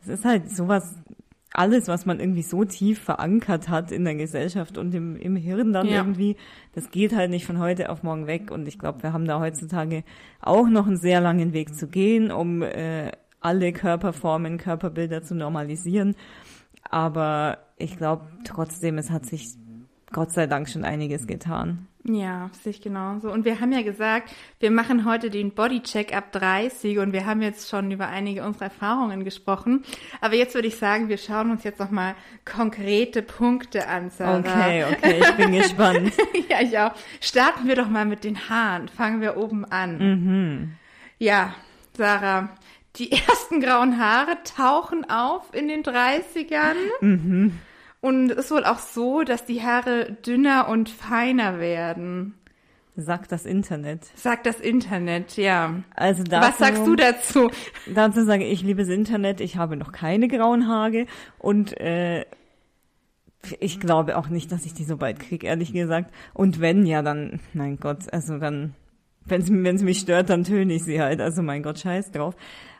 [0.00, 0.94] Es ist halt sowas
[1.52, 5.72] alles, was man irgendwie so tief verankert hat in der Gesellschaft und im, im Hirn
[5.72, 5.96] dann ja.
[5.96, 6.36] irgendwie,
[6.74, 8.50] das geht halt nicht von heute auf morgen weg.
[8.50, 10.04] Und ich glaube, wir haben da heutzutage
[10.40, 16.14] auch noch einen sehr langen Weg zu gehen, um äh, alle Körperformen, Körperbilder zu normalisieren.
[16.90, 19.56] Aber ich glaube trotzdem, es hat sich
[20.10, 21.88] Gott sei Dank schon einiges getan.
[22.04, 23.30] Ja, sehe ich genauso.
[23.30, 27.42] Und wir haben ja gesagt, wir machen heute den Bodycheck ab 30 und wir haben
[27.42, 29.84] jetzt schon über einige unserer Erfahrungen gesprochen.
[30.20, 34.38] Aber jetzt würde ich sagen, wir schauen uns jetzt nochmal konkrete Punkte an, Sarah.
[34.40, 36.12] Okay, okay, ich bin gespannt.
[36.48, 36.92] ja, ich auch.
[37.20, 38.88] Starten wir doch mal mit den Haaren.
[38.88, 39.98] Fangen wir oben an.
[39.98, 40.72] Mhm.
[41.18, 41.54] Ja,
[41.96, 42.48] Sarah,
[42.96, 46.74] die ersten grauen Haare tauchen auf in den 30ern.
[47.00, 47.60] Mhm.
[48.02, 52.34] Und es ist wohl auch so, dass die Haare dünner und feiner werden.
[52.96, 54.04] Sagt das Internet.
[54.16, 55.76] Sagt das Internet, ja.
[55.94, 57.50] Also dazu, Was sagst du dazu?
[57.94, 61.06] Dazu sage ich, liebes Internet, ich habe noch keine grauen Haare
[61.38, 62.26] und äh,
[63.60, 66.12] ich glaube auch nicht, dass ich die so bald kriege, ehrlich gesagt.
[66.34, 68.74] Und wenn, ja, dann, mein Gott, also dann,
[69.24, 69.42] wenn
[69.78, 71.20] sie mich stört, dann töne ich sie halt.
[71.20, 72.34] Also mein Gott, scheiß drauf.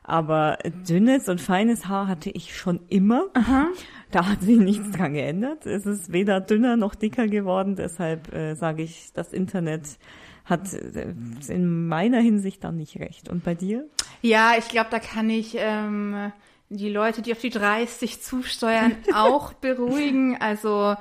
[0.04, 0.58] Aber
[0.88, 3.26] dünnes und feines Haar hatte ich schon immer.
[3.34, 3.68] Aha.
[4.12, 5.66] Da hat sich nichts dran geändert.
[5.66, 7.76] Es ist weder dünner noch dicker geworden.
[7.76, 9.98] Deshalb äh, sage ich, das Internet
[10.44, 11.14] hat äh,
[11.48, 13.28] in meiner Hinsicht dann nicht recht.
[13.28, 13.86] Und bei dir?
[14.20, 16.30] Ja, ich glaube, da kann ich ähm,
[16.68, 20.36] die Leute, die auf die 30 zusteuern, auch beruhigen.
[20.38, 20.94] Also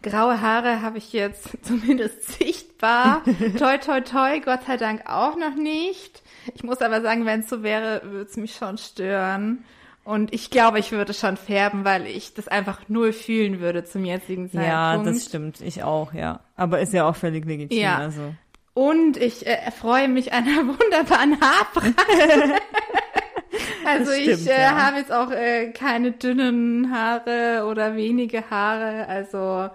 [0.00, 3.22] graue Haare habe ich jetzt zumindest sichtbar.
[3.58, 6.22] toi, toi, toi, Gott sei Dank auch noch nicht.
[6.54, 9.64] Ich muss aber sagen, wenn es so wäre, würde es mich schon stören.
[10.04, 14.04] Und ich glaube, ich würde schon färben, weil ich das einfach null fühlen würde zum
[14.04, 14.68] jetzigen Zeitpunkt.
[14.68, 15.60] Ja, das stimmt.
[15.60, 16.40] Ich auch, ja.
[16.56, 17.78] Aber ist ja auch völlig legitim.
[17.78, 17.98] Ja.
[17.98, 18.34] Also.
[18.74, 21.94] Und ich äh, freue mich an einer wunderbaren Haarpracht.
[23.86, 24.76] also stimmt, ich äh, ja.
[24.76, 29.06] habe jetzt auch äh, keine dünnen Haare oder wenige Haare.
[29.06, 29.70] Also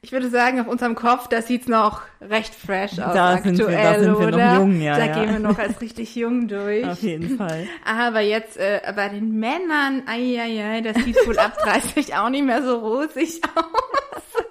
[0.00, 3.68] ich würde sagen, auf unserem Kopf, da sieht's noch recht fresh aus da aktuell, sind
[3.68, 4.52] wir, da sind wir oder?
[4.54, 5.12] Noch jung, ja, da ja.
[5.14, 6.86] gehen wir noch als richtig jung durch.
[6.86, 7.66] Auf jeden Fall.
[7.84, 12.28] Aber jetzt äh, bei den Männern, ai, ai, ai, das sieht wohl ab 30 auch
[12.28, 14.44] nicht mehr so rosig aus.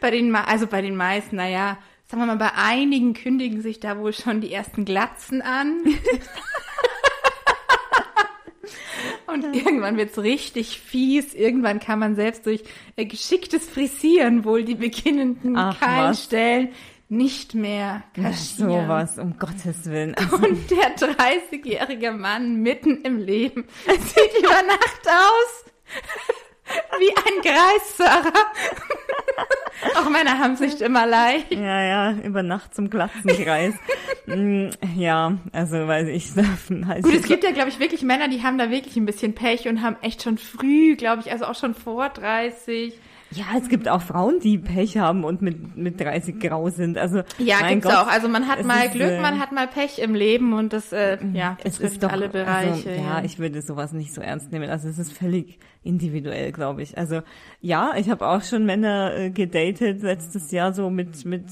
[0.00, 3.98] bei den, also bei den meisten, naja, sagen wir mal, bei einigen kündigen sich da
[3.98, 5.84] wohl schon die ersten Glatzen an.
[9.34, 11.34] Und irgendwann wird's richtig fies.
[11.34, 12.62] Irgendwann kann man selbst durch
[12.94, 16.68] äh, geschicktes Frisieren wohl die beginnenden Keilstellen
[17.08, 18.82] nicht mehr kaschieren.
[18.82, 20.14] So was, um Gottes Willen.
[20.32, 25.64] Und der 30-jährige Mann mitten im Leben sieht über Nacht aus
[26.98, 28.32] wie ein Greissacher.
[29.96, 31.52] Auch Männer haben sich immer leicht.
[31.52, 33.74] Ja, ja, über Nacht zum Glatzenkreis.
[34.26, 36.30] Mm, ja, also weiß ich.
[36.86, 39.34] Halt Gut, es gibt ja, glaube ich, wirklich Männer, die haben da wirklich ein bisschen
[39.34, 42.94] Pech und haben echt schon früh, glaube ich, also auch schon vor 30
[43.34, 46.96] ja, es gibt auch Frauen, die Pech haben und mit, mit 30 grau sind.
[46.98, 48.06] Also, ja, gibt's Gott, auch.
[48.06, 51.18] Also man hat mal Glück, äh, man hat mal Pech im Leben und das, äh,
[51.32, 52.90] ja, es ist doch, alle also, Bereiche.
[52.90, 54.70] Also, ja, ja, ich würde sowas nicht so ernst nehmen.
[54.70, 56.96] Also es ist völlig individuell, glaube ich.
[56.96, 57.20] Also
[57.60, 61.44] ja, ich habe auch schon Männer äh, gedatet letztes Jahr so mit, mit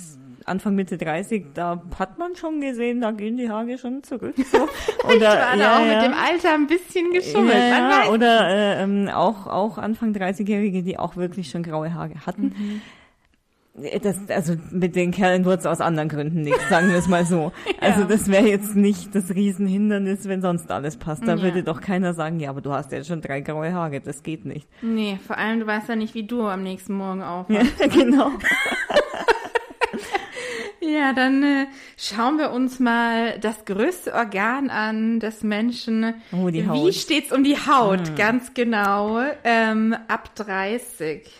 [0.46, 4.34] Anfang Mitte 30, da hat man schon gesehen, da gehen die Haare schon zurück.
[4.36, 4.68] So.
[5.04, 5.94] Oder war ja, auch ja.
[5.94, 7.54] mit dem Alter ein bisschen geschummelt.
[7.54, 12.54] Ja, oder äh, ähm, auch auch Anfang 30-Jährige, die auch wirklich schon graue Haare hatten.
[12.56, 12.82] Mhm.
[13.74, 17.24] Das, also mit den Kerlen wurde es aus anderen Gründen nichts, sagen wir es mal
[17.24, 17.52] so.
[17.80, 21.26] Also das wäre jetzt nicht das Riesenhindernis, wenn sonst alles passt.
[21.26, 24.22] Da würde doch keiner sagen, ja, aber du hast ja schon drei graue Haare, das
[24.22, 24.68] geht nicht.
[24.82, 27.80] Nee, vor allem du weißt ja nicht, wie du am nächsten Morgen aufwachst.
[27.80, 28.30] Ja, genau.
[30.82, 31.66] Ja, dann äh,
[31.96, 36.14] schauen wir uns mal das größte Organ an des Menschen.
[36.32, 36.88] Oh, die Haut.
[36.88, 38.08] Wie steht's um die Haut?
[38.08, 38.14] Hm.
[38.16, 39.22] Ganz genau.
[39.44, 41.30] Ähm, ab 30.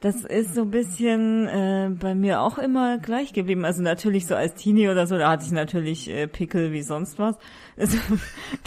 [0.00, 3.64] Das ist so ein bisschen äh, bei mir auch immer gleich geblieben.
[3.64, 7.18] Also natürlich so als Teenie oder so, da hatte ich natürlich äh, Pickel wie sonst
[7.18, 7.36] was.
[7.78, 7.98] Also,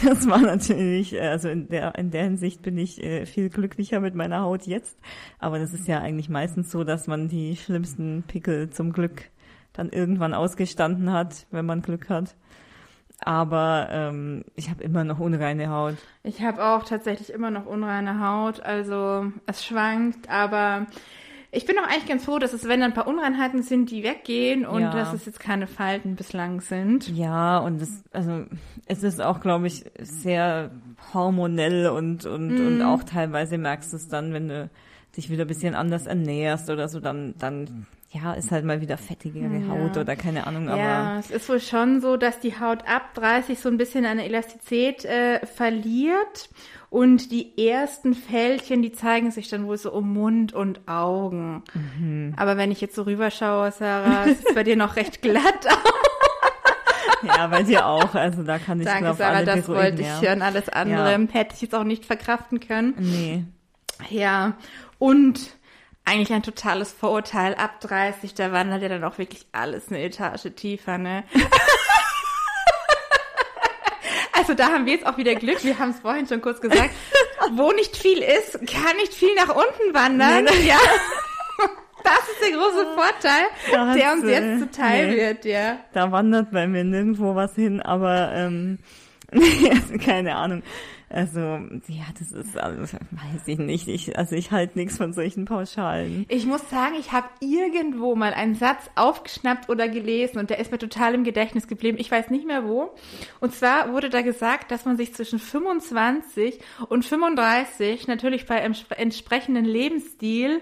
[0.05, 3.99] das war natürlich, äh, also in der in der Hinsicht bin ich äh, viel glücklicher
[3.99, 4.99] mit meiner Haut jetzt.
[5.39, 9.23] Aber das ist ja eigentlich meistens so, dass man die schlimmsten Pickel zum Glück
[9.79, 12.35] dann irgendwann ausgestanden hat, wenn man Glück hat.
[13.21, 15.95] Aber ähm, ich habe immer noch unreine Haut.
[16.23, 18.61] Ich habe auch tatsächlich immer noch unreine Haut.
[18.61, 20.85] Also es schwankt, aber
[21.51, 24.03] ich bin auch eigentlich ganz froh, dass es, wenn dann ein paar Unreinheiten sind, die
[24.03, 24.91] weggehen und ja.
[24.91, 27.09] dass es jetzt keine Falten bislang sind.
[27.09, 28.45] Ja, und es, also,
[28.85, 30.71] es ist auch, glaube ich, sehr
[31.13, 32.67] hormonell und, und, mm.
[32.67, 32.85] und mhm.
[32.85, 34.69] auch teilweise merkst du es dann, wenn du
[35.17, 38.97] dich wieder ein bisschen anders ernährst oder so, dann, dann ja, ist halt mal wieder
[38.97, 39.67] fettigere ja.
[39.67, 40.67] Haut oder keine Ahnung.
[40.67, 44.05] Aber ja, es ist wohl schon so, dass die Haut ab 30 so ein bisschen
[44.05, 46.49] eine Elastizität äh, verliert
[46.89, 51.63] und die ersten Fältchen, die zeigen sich dann wohl so um Mund und Augen.
[51.75, 52.33] Mhm.
[52.35, 55.67] Aber wenn ich jetzt so rüberschaue, Sarah, ist es bei dir noch recht glatt
[57.21, 58.15] Ja, bei dir auch.
[58.15, 60.41] Also da kann ich Danke, glaub, Sarah, alle das beruhigen, wollte ich hören.
[60.41, 61.27] Alles andere ja.
[61.31, 62.95] hätte ich jetzt auch nicht verkraften können.
[62.97, 63.43] Nee.
[64.09, 64.53] Ja,
[64.97, 65.58] und
[66.09, 67.55] eigentlich ein totales Vorurteil.
[67.55, 71.23] Ab 30, da wandert ja dann auch wirklich alles eine Etage tiefer, ne?
[74.33, 75.63] also da haben wir jetzt auch wieder Glück.
[75.63, 76.89] Wir haben es vorhin schon kurz gesagt.
[77.51, 80.45] Wo nicht viel ist, kann nicht viel nach unten wandern.
[80.45, 80.79] Nee, ja.
[82.01, 83.43] Das ist der große Vorteil,
[83.93, 85.79] der uns jetzt äh, zuteil nee, wird, ja.
[85.91, 88.79] Da wandert bei mir nirgendwo was hin, aber ähm,
[90.05, 90.63] keine Ahnung.
[91.09, 93.87] Also, ja, das ist, also, weiß ich nicht.
[93.87, 96.25] Ich, also ich halte nichts von solchen Pauschalen.
[96.29, 100.71] Ich muss sagen, ich habe irgendwo mal einen Satz aufgeschnappt oder gelesen und der ist
[100.71, 101.97] mir total im Gedächtnis geblieben.
[101.99, 102.93] Ich weiß nicht mehr wo.
[103.39, 109.65] Und zwar wurde da gesagt, dass man sich zwischen 25 und 35 natürlich bei entsprechenden
[109.65, 110.61] Lebensstil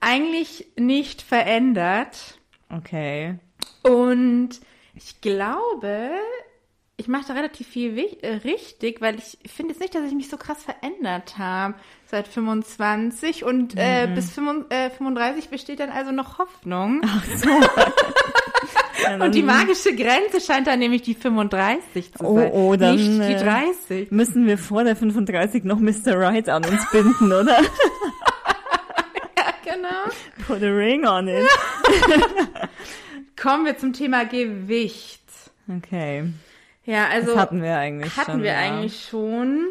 [0.00, 2.38] eigentlich nicht verändert.
[2.70, 3.38] Okay.
[3.82, 4.60] Und
[4.94, 6.10] ich glaube,
[6.98, 10.30] ich mache da relativ viel äh, richtig, weil ich finde jetzt nicht, dass ich mich
[10.30, 11.74] so krass verändert habe
[12.06, 14.14] seit 25 und äh, mhm.
[14.14, 17.02] bis 35, äh, 35 besteht dann also noch Hoffnung.
[17.04, 17.50] Ach so.
[19.24, 23.28] und die magische Grenze scheint dann nämlich die 35 zu sein, oh, oh, dann, nicht
[23.28, 24.10] die 30.
[24.10, 26.18] Äh, müssen wir vor der 35 noch Mr.
[26.18, 27.60] Right an uns binden, oder?
[29.36, 30.46] ja, genau.
[30.46, 31.46] Put a ring on it.
[33.36, 35.20] Kommen wir zum Thema Gewicht.
[35.68, 36.32] Okay.
[36.86, 37.32] Ja, also.
[37.32, 38.42] Das hatten wir eigentlich hatten schon.
[38.42, 38.58] wir ja.
[38.58, 39.66] eigentlich schon.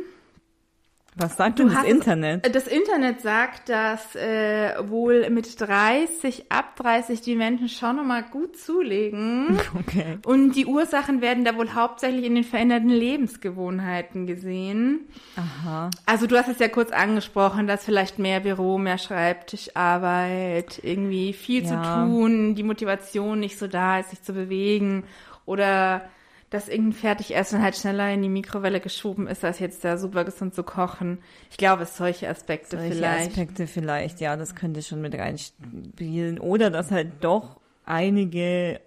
[1.18, 2.54] Was sagt du das Internet?
[2.54, 8.58] Das Internet sagt, dass äh, wohl mit 30, ab 30 die Menschen schon nochmal gut
[8.58, 9.58] zulegen.
[9.80, 10.18] Okay.
[10.26, 15.08] Und die Ursachen werden da wohl hauptsächlich in den veränderten Lebensgewohnheiten gesehen.
[15.36, 15.90] Aha.
[16.06, 21.64] Also du hast es ja kurz angesprochen, dass vielleicht mehr Büro, mehr Schreibtischarbeit, irgendwie viel
[21.64, 21.70] ja.
[21.70, 25.04] zu tun, die Motivation nicht so da ist, sich zu bewegen
[25.46, 26.02] oder
[26.50, 30.54] dass irgendein Fertigessen halt schneller in die Mikrowelle geschoben ist, als jetzt da super gesund
[30.54, 31.20] zu kochen.
[31.50, 33.30] Ich glaube, es solche Aspekte solche vielleicht.
[33.32, 36.40] Aspekte vielleicht, ja, das könnte schon mit reinspielen.
[36.40, 38.80] Oder dass halt doch einige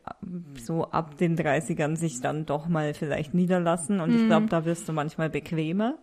[0.55, 4.01] so ab den 30ern sich dann doch mal vielleicht niederlassen.
[4.01, 4.21] Und mhm.
[4.21, 5.94] ich glaube, da wirst du manchmal bequemer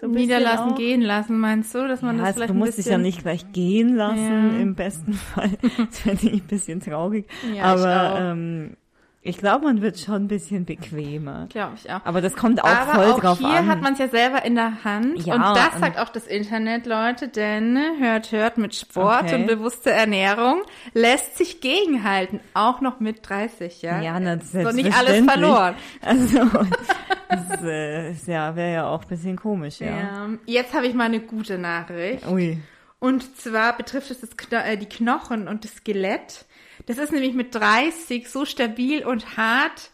[0.00, 0.76] So Niederlassen, auch.
[0.76, 3.22] gehen lassen, meinst du, dass man ja, das also vielleicht Du musst dich ja nicht
[3.22, 4.60] gleich gehen lassen, ja.
[4.60, 5.50] im besten Fall.
[5.76, 7.26] Das fände ich ein bisschen traurig.
[7.54, 8.76] Ja, Aber ähm,
[9.22, 11.46] ich glaube, man wird schon ein bisschen bequemer.
[11.50, 12.00] Glaube ich auch.
[12.04, 13.50] Aber das kommt auch Aber voll auch drauf an.
[13.50, 15.26] hier hat man es ja selber in der Hand.
[15.26, 19.34] Ja, und das sagt auch das Internet, Leute, denn hört, hört mit Sport okay.
[19.34, 20.62] und bewusster Ernährung
[20.94, 22.40] lässt sich gegenhalten.
[22.54, 24.00] Auch noch mit 30, ja?
[24.00, 25.74] Ja, das ist doch nicht alles verloren.
[26.00, 26.38] Also,
[27.28, 29.86] das äh, ja, wäre ja auch ein bisschen komisch, ja.
[29.86, 30.28] ja.
[30.46, 32.26] Jetzt habe ich mal eine gute Nachricht.
[32.26, 32.58] Ui.
[33.00, 36.44] Und zwar betrifft es das, äh, die Knochen und das Skelett.
[36.86, 39.90] Das ist nämlich mit 30 so stabil und hart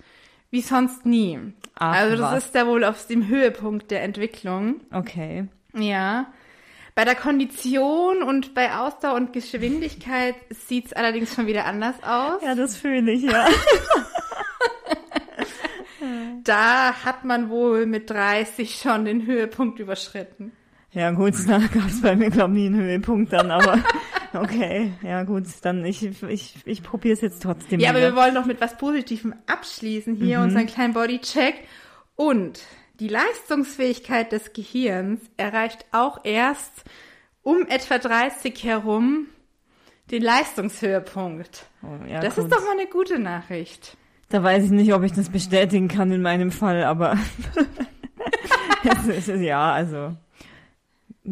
[0.51, 1.38] wie sonst nie.
[1.77, 2.45] Ach, also das was.
[2.47, 4.81] ist da wohl auf dem Höhepunkt der Entwicklung.
[4.92, 5.47] Okay.
[5.75, 6.33] Ja.
[6.95, 12.42] Bei der Kondition und bei Ausdauer und Geschwindigkeit sieht es allerdings schon wieder anders aus.
[12.42, 13.49] Ja, das fühle ich, ja.
[16.45, 20.53] da hat man wohl mit 30 schon den Höhepunkt überschritten.
[20.97, 23.79] Ja gut, da gab es bei mir, glaube ich, nie einen Höhepunkt dann, aber
[24.33, 27.81] okay, ja gut, dann ich, ich, ich probiere es jetzt trotzdem.
[27.81, 27.99] Ja, wieder.
[27.99, 30.45] aber wir wollen noch mit was Positivem abschließen hier, mhm.
[30.45, 31.55] unseren kleinen Bodycheck.
[32.15, 32.61] Und
[32.99, 36.85] die Leistungsfähigkeit des Gehirns erreicht auch erst
[37.43, 39.27] um etwa 30 herum
[40.11, 41.67] den Leistungshöhepunkt.
[41.83, 42.45] Oh, ja, das gut.
[42.45, 43.99] ist doch mal eine gute Nachricht.
[44.31, 47.19] Da weiß ich nicht, ob ich das bestätigen kann in meinem Fall, aber
[49.09, 50.17] ist, ja, also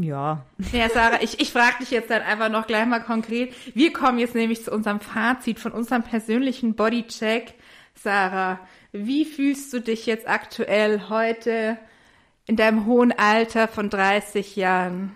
[0.02, 0.44] ja.
[0.72, 3.54] Ja, Sarah, ich, ich frage dich jetzt dann einfach noch gleich mal konkret.
[3.74, 7.54] Wir kommen jetzt nämlich zu unserem Fazit von unserem persönlichen Bodycheck.
[7.94, 8.60] Sarah,
[8.92, 11.78] wie fühlst du dich jetzt aktuell heute
[12.46, 15.12] in deinem hohen Alter von 30 Jahren?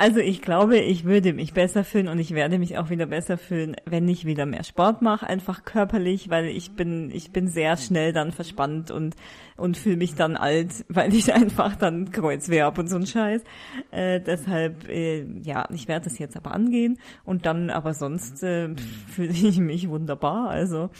[0.00, 3.36] Also ich glaube, ich würde mich besser fühlen und ich werde mich auch wieder besser
[3.36, 7.76] fühlen, wenn ich wieder mehr Sport mache, einfach körperlich, weil ich bin, ich bin sehr
[7.76, 9.16] schnell dann verspannt und,
[9.56, 13.42] und fühle mich dann alt, weil ich einfach dann Kreuzweh habe und so ein Scheiß.
[13.90, 18.68] Äh, deshalb, äh, ja, ich werde das jetzt aber angehen und dann aber sonst äh,
[19.08, 20.48] fühle ich mich wunderbar.
[20.48, 20.90] Also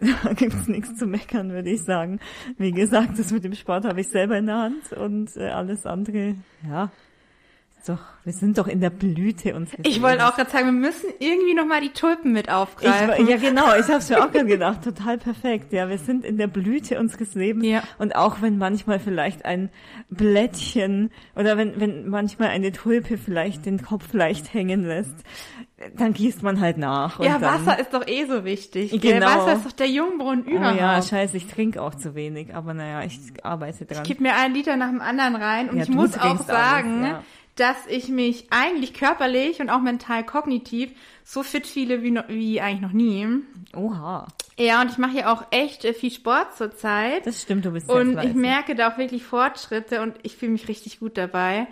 [0.24, 2.18] da gibt's nichts zu meckern, würde ich sagen.
[2.58, 5.86] Wie gesagt, das mit dem Sport habe ich selber in der Hand und äh, alles
[5.86, 6.34] andere,
[6.68, 6.90] ja,
[7.88, 11.08] doch, wir sind doch in der Blüte unseres Ich wollte auch gerade sagen, wir müssen
[11.18, 13.14] irgendwie nochmal die Tulpen mit aufgreifen.
[13.18, 15.72] Ich, ja, genau, ich habe es mir auch gerade gedacht, total perfekt.
[15.72, 17.66] Ja, wir sind in der Blüte unseres Lebens.
[17.66, 17.82] Ja.
[17.98, 19.70] Und auch wenn manchmal vielleicht ein
[20.10, 25.16] Blättchen oder wenn, wenn manchmal eine Tulpe vielleicht den Kopf leicht hängen lässt,
[25.96, 27.20] dann gießt man halt nach.
[27.20, 29.00] ja, Wasser ist doch eh so wichtig.
[29.00, 29.26] Genau.
[29.26, 30.76] Wasser ist doch der Jungbrunnen überhaupt.
[30.76, 34.02] Oh ja, scheiße, ich trinke auch zu wenig, aber naja, ich arbeite dran.
[34.02, 37.04] Ich gebe mir einen Liter nach dem anderen rein und ja, ich muss auch sagen,
[37.04, 37.22] alles, ja
[37.60, 40.90] dass ich mich eigentlich körperlich und auch mental kognitiv
[41.24, 43.28] so fit fühle wie, no, wie eigentlich noch nie.
[43.76, 44.26] Oha.
[44.58, 47.26] Ja, und ich mache ja auch echt äh, viel Sport zurzeit.
[47.26, 50.52] Das stimmt, du bist sehr Und ich merke da auch wirklich Fortschritte und ich fühle
[50.52, 51.66] mich richtig gut dabei.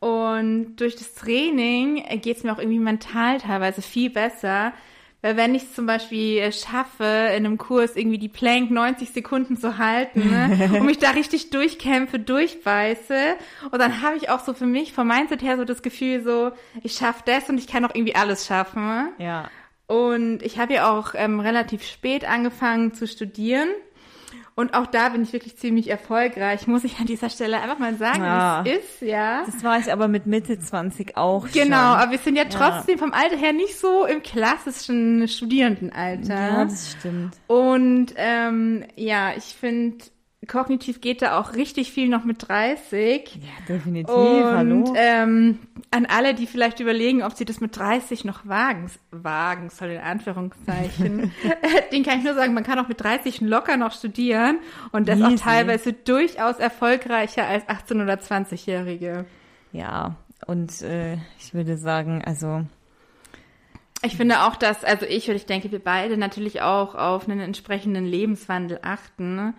[0.00, 4.72] Und durch das Training geht es mir auch irgendwie mental teilweise viel besser.
[5.20, 9.10] Weil wenn ich es zum Beispiel äh, schaffe, in einem Kurs irgendwie die Plank 90
[9.10, 13.34] Sekunden zu halten ne, und mich da richtig durchkämpfe, durchbeiße
[13.70, 16.52] und dann habe ich auch so für mich vom Mindset her so das Gefühl so,
[16.84, 19.08] ich schaffe das und ich kann auch irgendwie alles schaffen.
[19.18, 19.50] Ja.
[19.88, 23.68] Und ich habe ja auch ähm, relativ spät angefangen zu studieren
[24.58, 27.94] und auch da bin ich wirklich ziemlich erfolgreich, muss ich an dieser Stelle einfach mal
[27.94, 28.64] sagen, ja.
[28.64, 29.44] wie es ist, ja.
[29.46, 31.76] Das war ich aber mit Mitte 20 auch Genau, schon.
[31.76, 32.98] aber wir sind ja trotzdem ja.
[32.98, 36.34] vom Alter her nicht so im klassischen Studierendenalter.
[36.34, 37.36] Ja, das stimmt.
[37.46, 39.98] Und ähm, ja, ich finde
[40.48, 43.36] kognitiv geht da auch richtig viel noch mit 30.
[43.36, 44.14] Ja, definitiv.
[44.14, 44.94] Und Hallo.
[44.96, 45.58] Ähm,
[45.90, 50.00] an alle, die vielleicht überlegen, ob sie das mit 30 noch wagen, wagen soll in
[50.00, 51.32] Anführungszeichen,
[51.92, 54.58] den kann ich nur sagen, man kann auch mit 30 locker noch studieren
[54.92, 55.34] und das Easy.
[55.34, 59.26] auch teilweise durchaus erfolgreicher als 18- oder 20-Jährige.
[59.72, 62.64] Ja, und äh, ich würde sagen, also
[64.02, 67.40] ich finde auch, dass, also ich und ich denke, wir beide natürlich auch auf einen
[67.40, 69.54] entsprechenden Lebenswandel achten.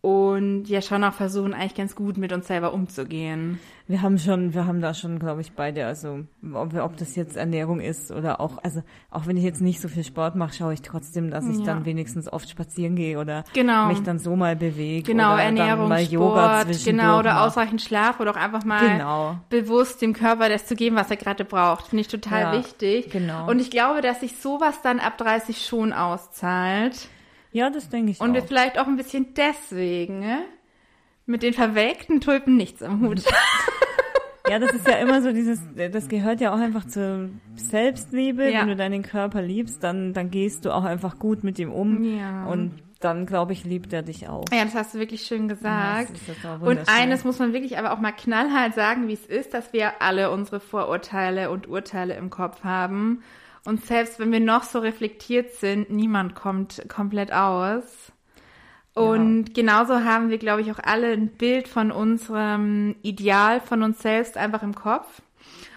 [0.00, 3.58] Und ja schon auch versuchen, eigentlich ganz gut mit uns selber umzugehen.
[3.88, 6.20] Wir haben schon, wir haben da schon, glaube ich, beide, also
[6.54, 9.88] ob, ob das jetzt Ernährung ist oder auch, also auch wenn ich jetzt nicht so
[9.88, 11.64] viel Sport mache, schaue ich trotzdem, dass ich ja.
[11.64, 13.86] dann wenigstens oft spazieren gehe oder genau.
[13.86, 15.02] mich dann so mal bewege.
[15.02, 19.38] Genau, oder Ernährung, mal Yoga Sport, genau, oder ausreichend Schlaf oder auch einfach mal genau.
[19.48, 21.88] bewusst dem Körper das zu geben, was er gerade braucht.
[21.88, 23.10] Finde ich total ja, wichtig.
[23.10, 23.50] Genau.
[23.50, 27.08] Und ich glaube, dass sich sowas dann ab 30 schon auszahlt.
[27.58, 28.46] Ja, das denke ich Und auch.
[28.46, 30.44] vielleicht auch ein bisschen deswegen, ne?
[31.26, 33.24] Mit den verwelkten Tulpen nichts am Hut.
[34.48, 38.48] Ja, das ist ja immer so dieses, das gehört ja auch einfach zur Selbstliebe.
[38.48, 38.60] Ja.
[38.60, 42.04] Wenn du deinen Körper liebst, dann, dann gehst du auch einfach gut mit ihm um.
[42.04, 42.44] Ja.
[42.46, 44.44] Und dann glaube ich, liebt er dich auch.
[44.52, 46.12] Ja, das hast du wirklich schön gesagt.
[46.44, 49.72] Ja, und eines muss man wirklich aber auch mal knallhart sagen, wie es ist, dass
[49.72, 53.22] wir alle unsere Vorurteile und Urteile im Kopf haben.
[53.68, 58.10] Und selbst wenn wir noch so reflektiert sind, niemand kommt komplett aus.
[58.94, 59.52] Und ja.
[59.56, 64.38] genauso haben wir, glaube ich, auch alle ein Bild von unserem Ideal, von uns selbst
[64.38, 65.20] einfach im Kopf.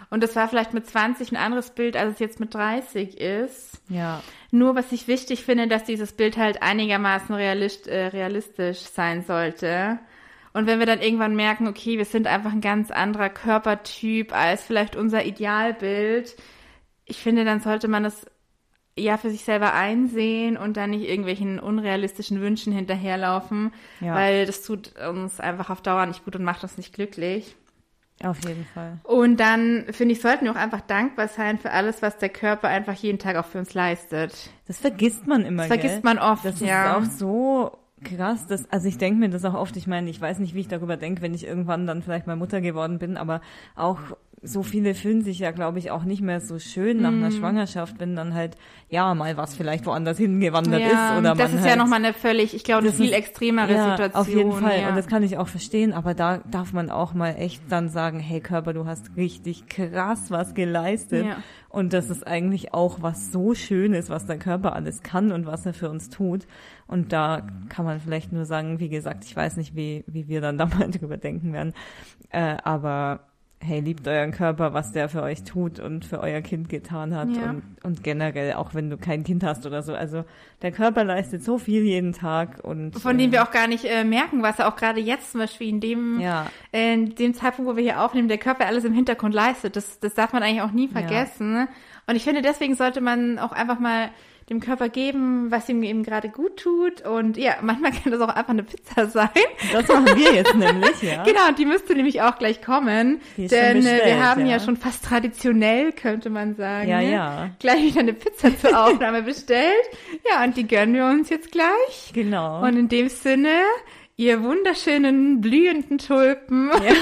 [0.10, 3.82] Und das war vielleicht mit 20 ein anderes Bild, als es jetzt mit 30 ist.
[3.90, 4.24] Ja.
[4.52, 10.00] Nur was ich wichtig finde, dass dieses Bild halt einigermaßen realist, äh, realistisch sein sollte.
[10.54, 14.64] Und wenn wir dann irgendwann merken, okay, wir sind einfach ein ganz anderer Körpertyp als
[14.64, 16.38] vielleicht unser Idealbild,
[17.12, 18.26] ich finde, dann sollte man das
[18.98, 24.16] ja für sich selber einsehen und dann nicht irgendwelchen unrealistischen Wünschen hinterherlaufen, ja.
[24.16, 27.56] weil das tut uns einfach auf Dauer nicht gut und macht uns nicht glücklich.
[28.24, 29.00] Auf jeden Fall.
[29.04, 32.68] Und dann, finde ich, sollten wir auch einfach dankbar sein für alles, was der Körper
[32.68, 34.34] einfach jeden Tag auch für uns leistet.
[34.68, 36.98] Das vergisst man immer, Das vergisst man oft, Das ja.
[36.98, 38.46] ist auch so krass.
[38.48, 39.76] Das, also ich denke mir das auch oft.
[39.76, 42.36] Ich meine, ich weiß nicht, wie ich darüber denke, wenn ich irgendwann dann vielleicht mal
[42.36, 43.42] Mutter geworden bin, aber
[43.76, 44.00] auch
[44.44, 47.38] so viele fühlen sich ja, glaube ich, auch nicht mehr so schön nach einer mhm.
[47.38, 48.58] Schwangerschaft, wenn dann halt,
[48.90, 51.20] ja, mal was vielleicht woanders hingewandert ja, ist.
[51.20, 53.72] Oder das man ist halt, ja nochmal eine völlig, ich glaube, eine viel ist, extremere
[53.72, 54.20] ja, Situation.
[54.20, 54.82] Auf jeden Fall.
[54.82, 54.90] Ja.
[54.90, 58.20] Und das kann ich auch verstehen, aber da darf man auch mal echt dann sagen,
[58.20, 61.26] hey Körper, du hast richtig krass was geleistet.
[61.28, 61.38] Ja.
[61.70, 65.68] Und das ist eigentlich auch was so Schönes, was der Körper alles kann und was
[65.68, 66.48] er für uns tut.
[66.88, 70.42] Und da kann man vielleicht nur sagen, wie gesagt, ich weiß nicht, wie, wie wir
[70.42, 71.74] dann da mal drüber denken werden.
[72.30, 73.31] Äh, aber
[73.64, 77.30] hey, liebt euren Körper, was der für euch tut und für euer Kind getan hat
[77.30, 77.52] ja.
[77.52, 79.94] und, und generell, auch wenn du kein Kind hast oder so.
[79.94, 80.26] Also
[80.62, 83.86] der Körper leistet so viel jeden Tag und von dem äh, wir auch gar nicht
[83.86, 86.48] äh, merken, was er auch gerade jetzt zum Beispiel in dem ja.
[86.72, 89.76] äh, in dem Zeitpunkt, wo wir hier aufnehmen, der Körper alles im Hintergrund leistet.
[89.76, 91.54] Das, das darf man eigentlich auch nie vergessen.
[91.56, 91.68] Ja.
[92.08, 94.10] Und ich finde, deswegen sollte man auch einfach mal
[94.52, 97.02] dem Körper geben, was ihm eben gerade gut tut.
[97.02, 99.30] Und ja, manchmal kann das auch einfach eine Pizza sein.
[99.72, 101.24] Das machen wir jetzt nämlich, ja.
[101.24, 103.22] Genau, und die müsste nämlich auch gleich kommen.
[103.38, 103.48] Denn
[103.78, 104.58] bestellt, wir haben ja.
[104.58, 104.60] ja.
[104.60, 107.50] schon fast traditionell, könnte man sagen, ja, ja.
[107.60, 109.90] gleich wieder eine Pizza zur Aufnahme bestellt.
[110.30, 112.12] Ja, und die gönnen wir uns jetzt gleich.
[112.14, 112.62] Genau.
[112.62, 113.62] Und in dem Sinne,
[114.18, 116.70] ihr wunderschönen blühenden Tulpen.
[116.70, 116.94] Ja.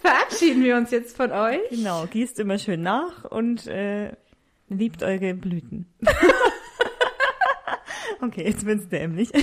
[0.00, 1.60] verabschieden wir uns jetzt von euch.
[1.70, 4.12] Genau, gießt immer schön nach und äh,
[4.70, 5.86] Liebt eure Blüten.
[8.22, 9.30] okay, jetzt wird's dämlich.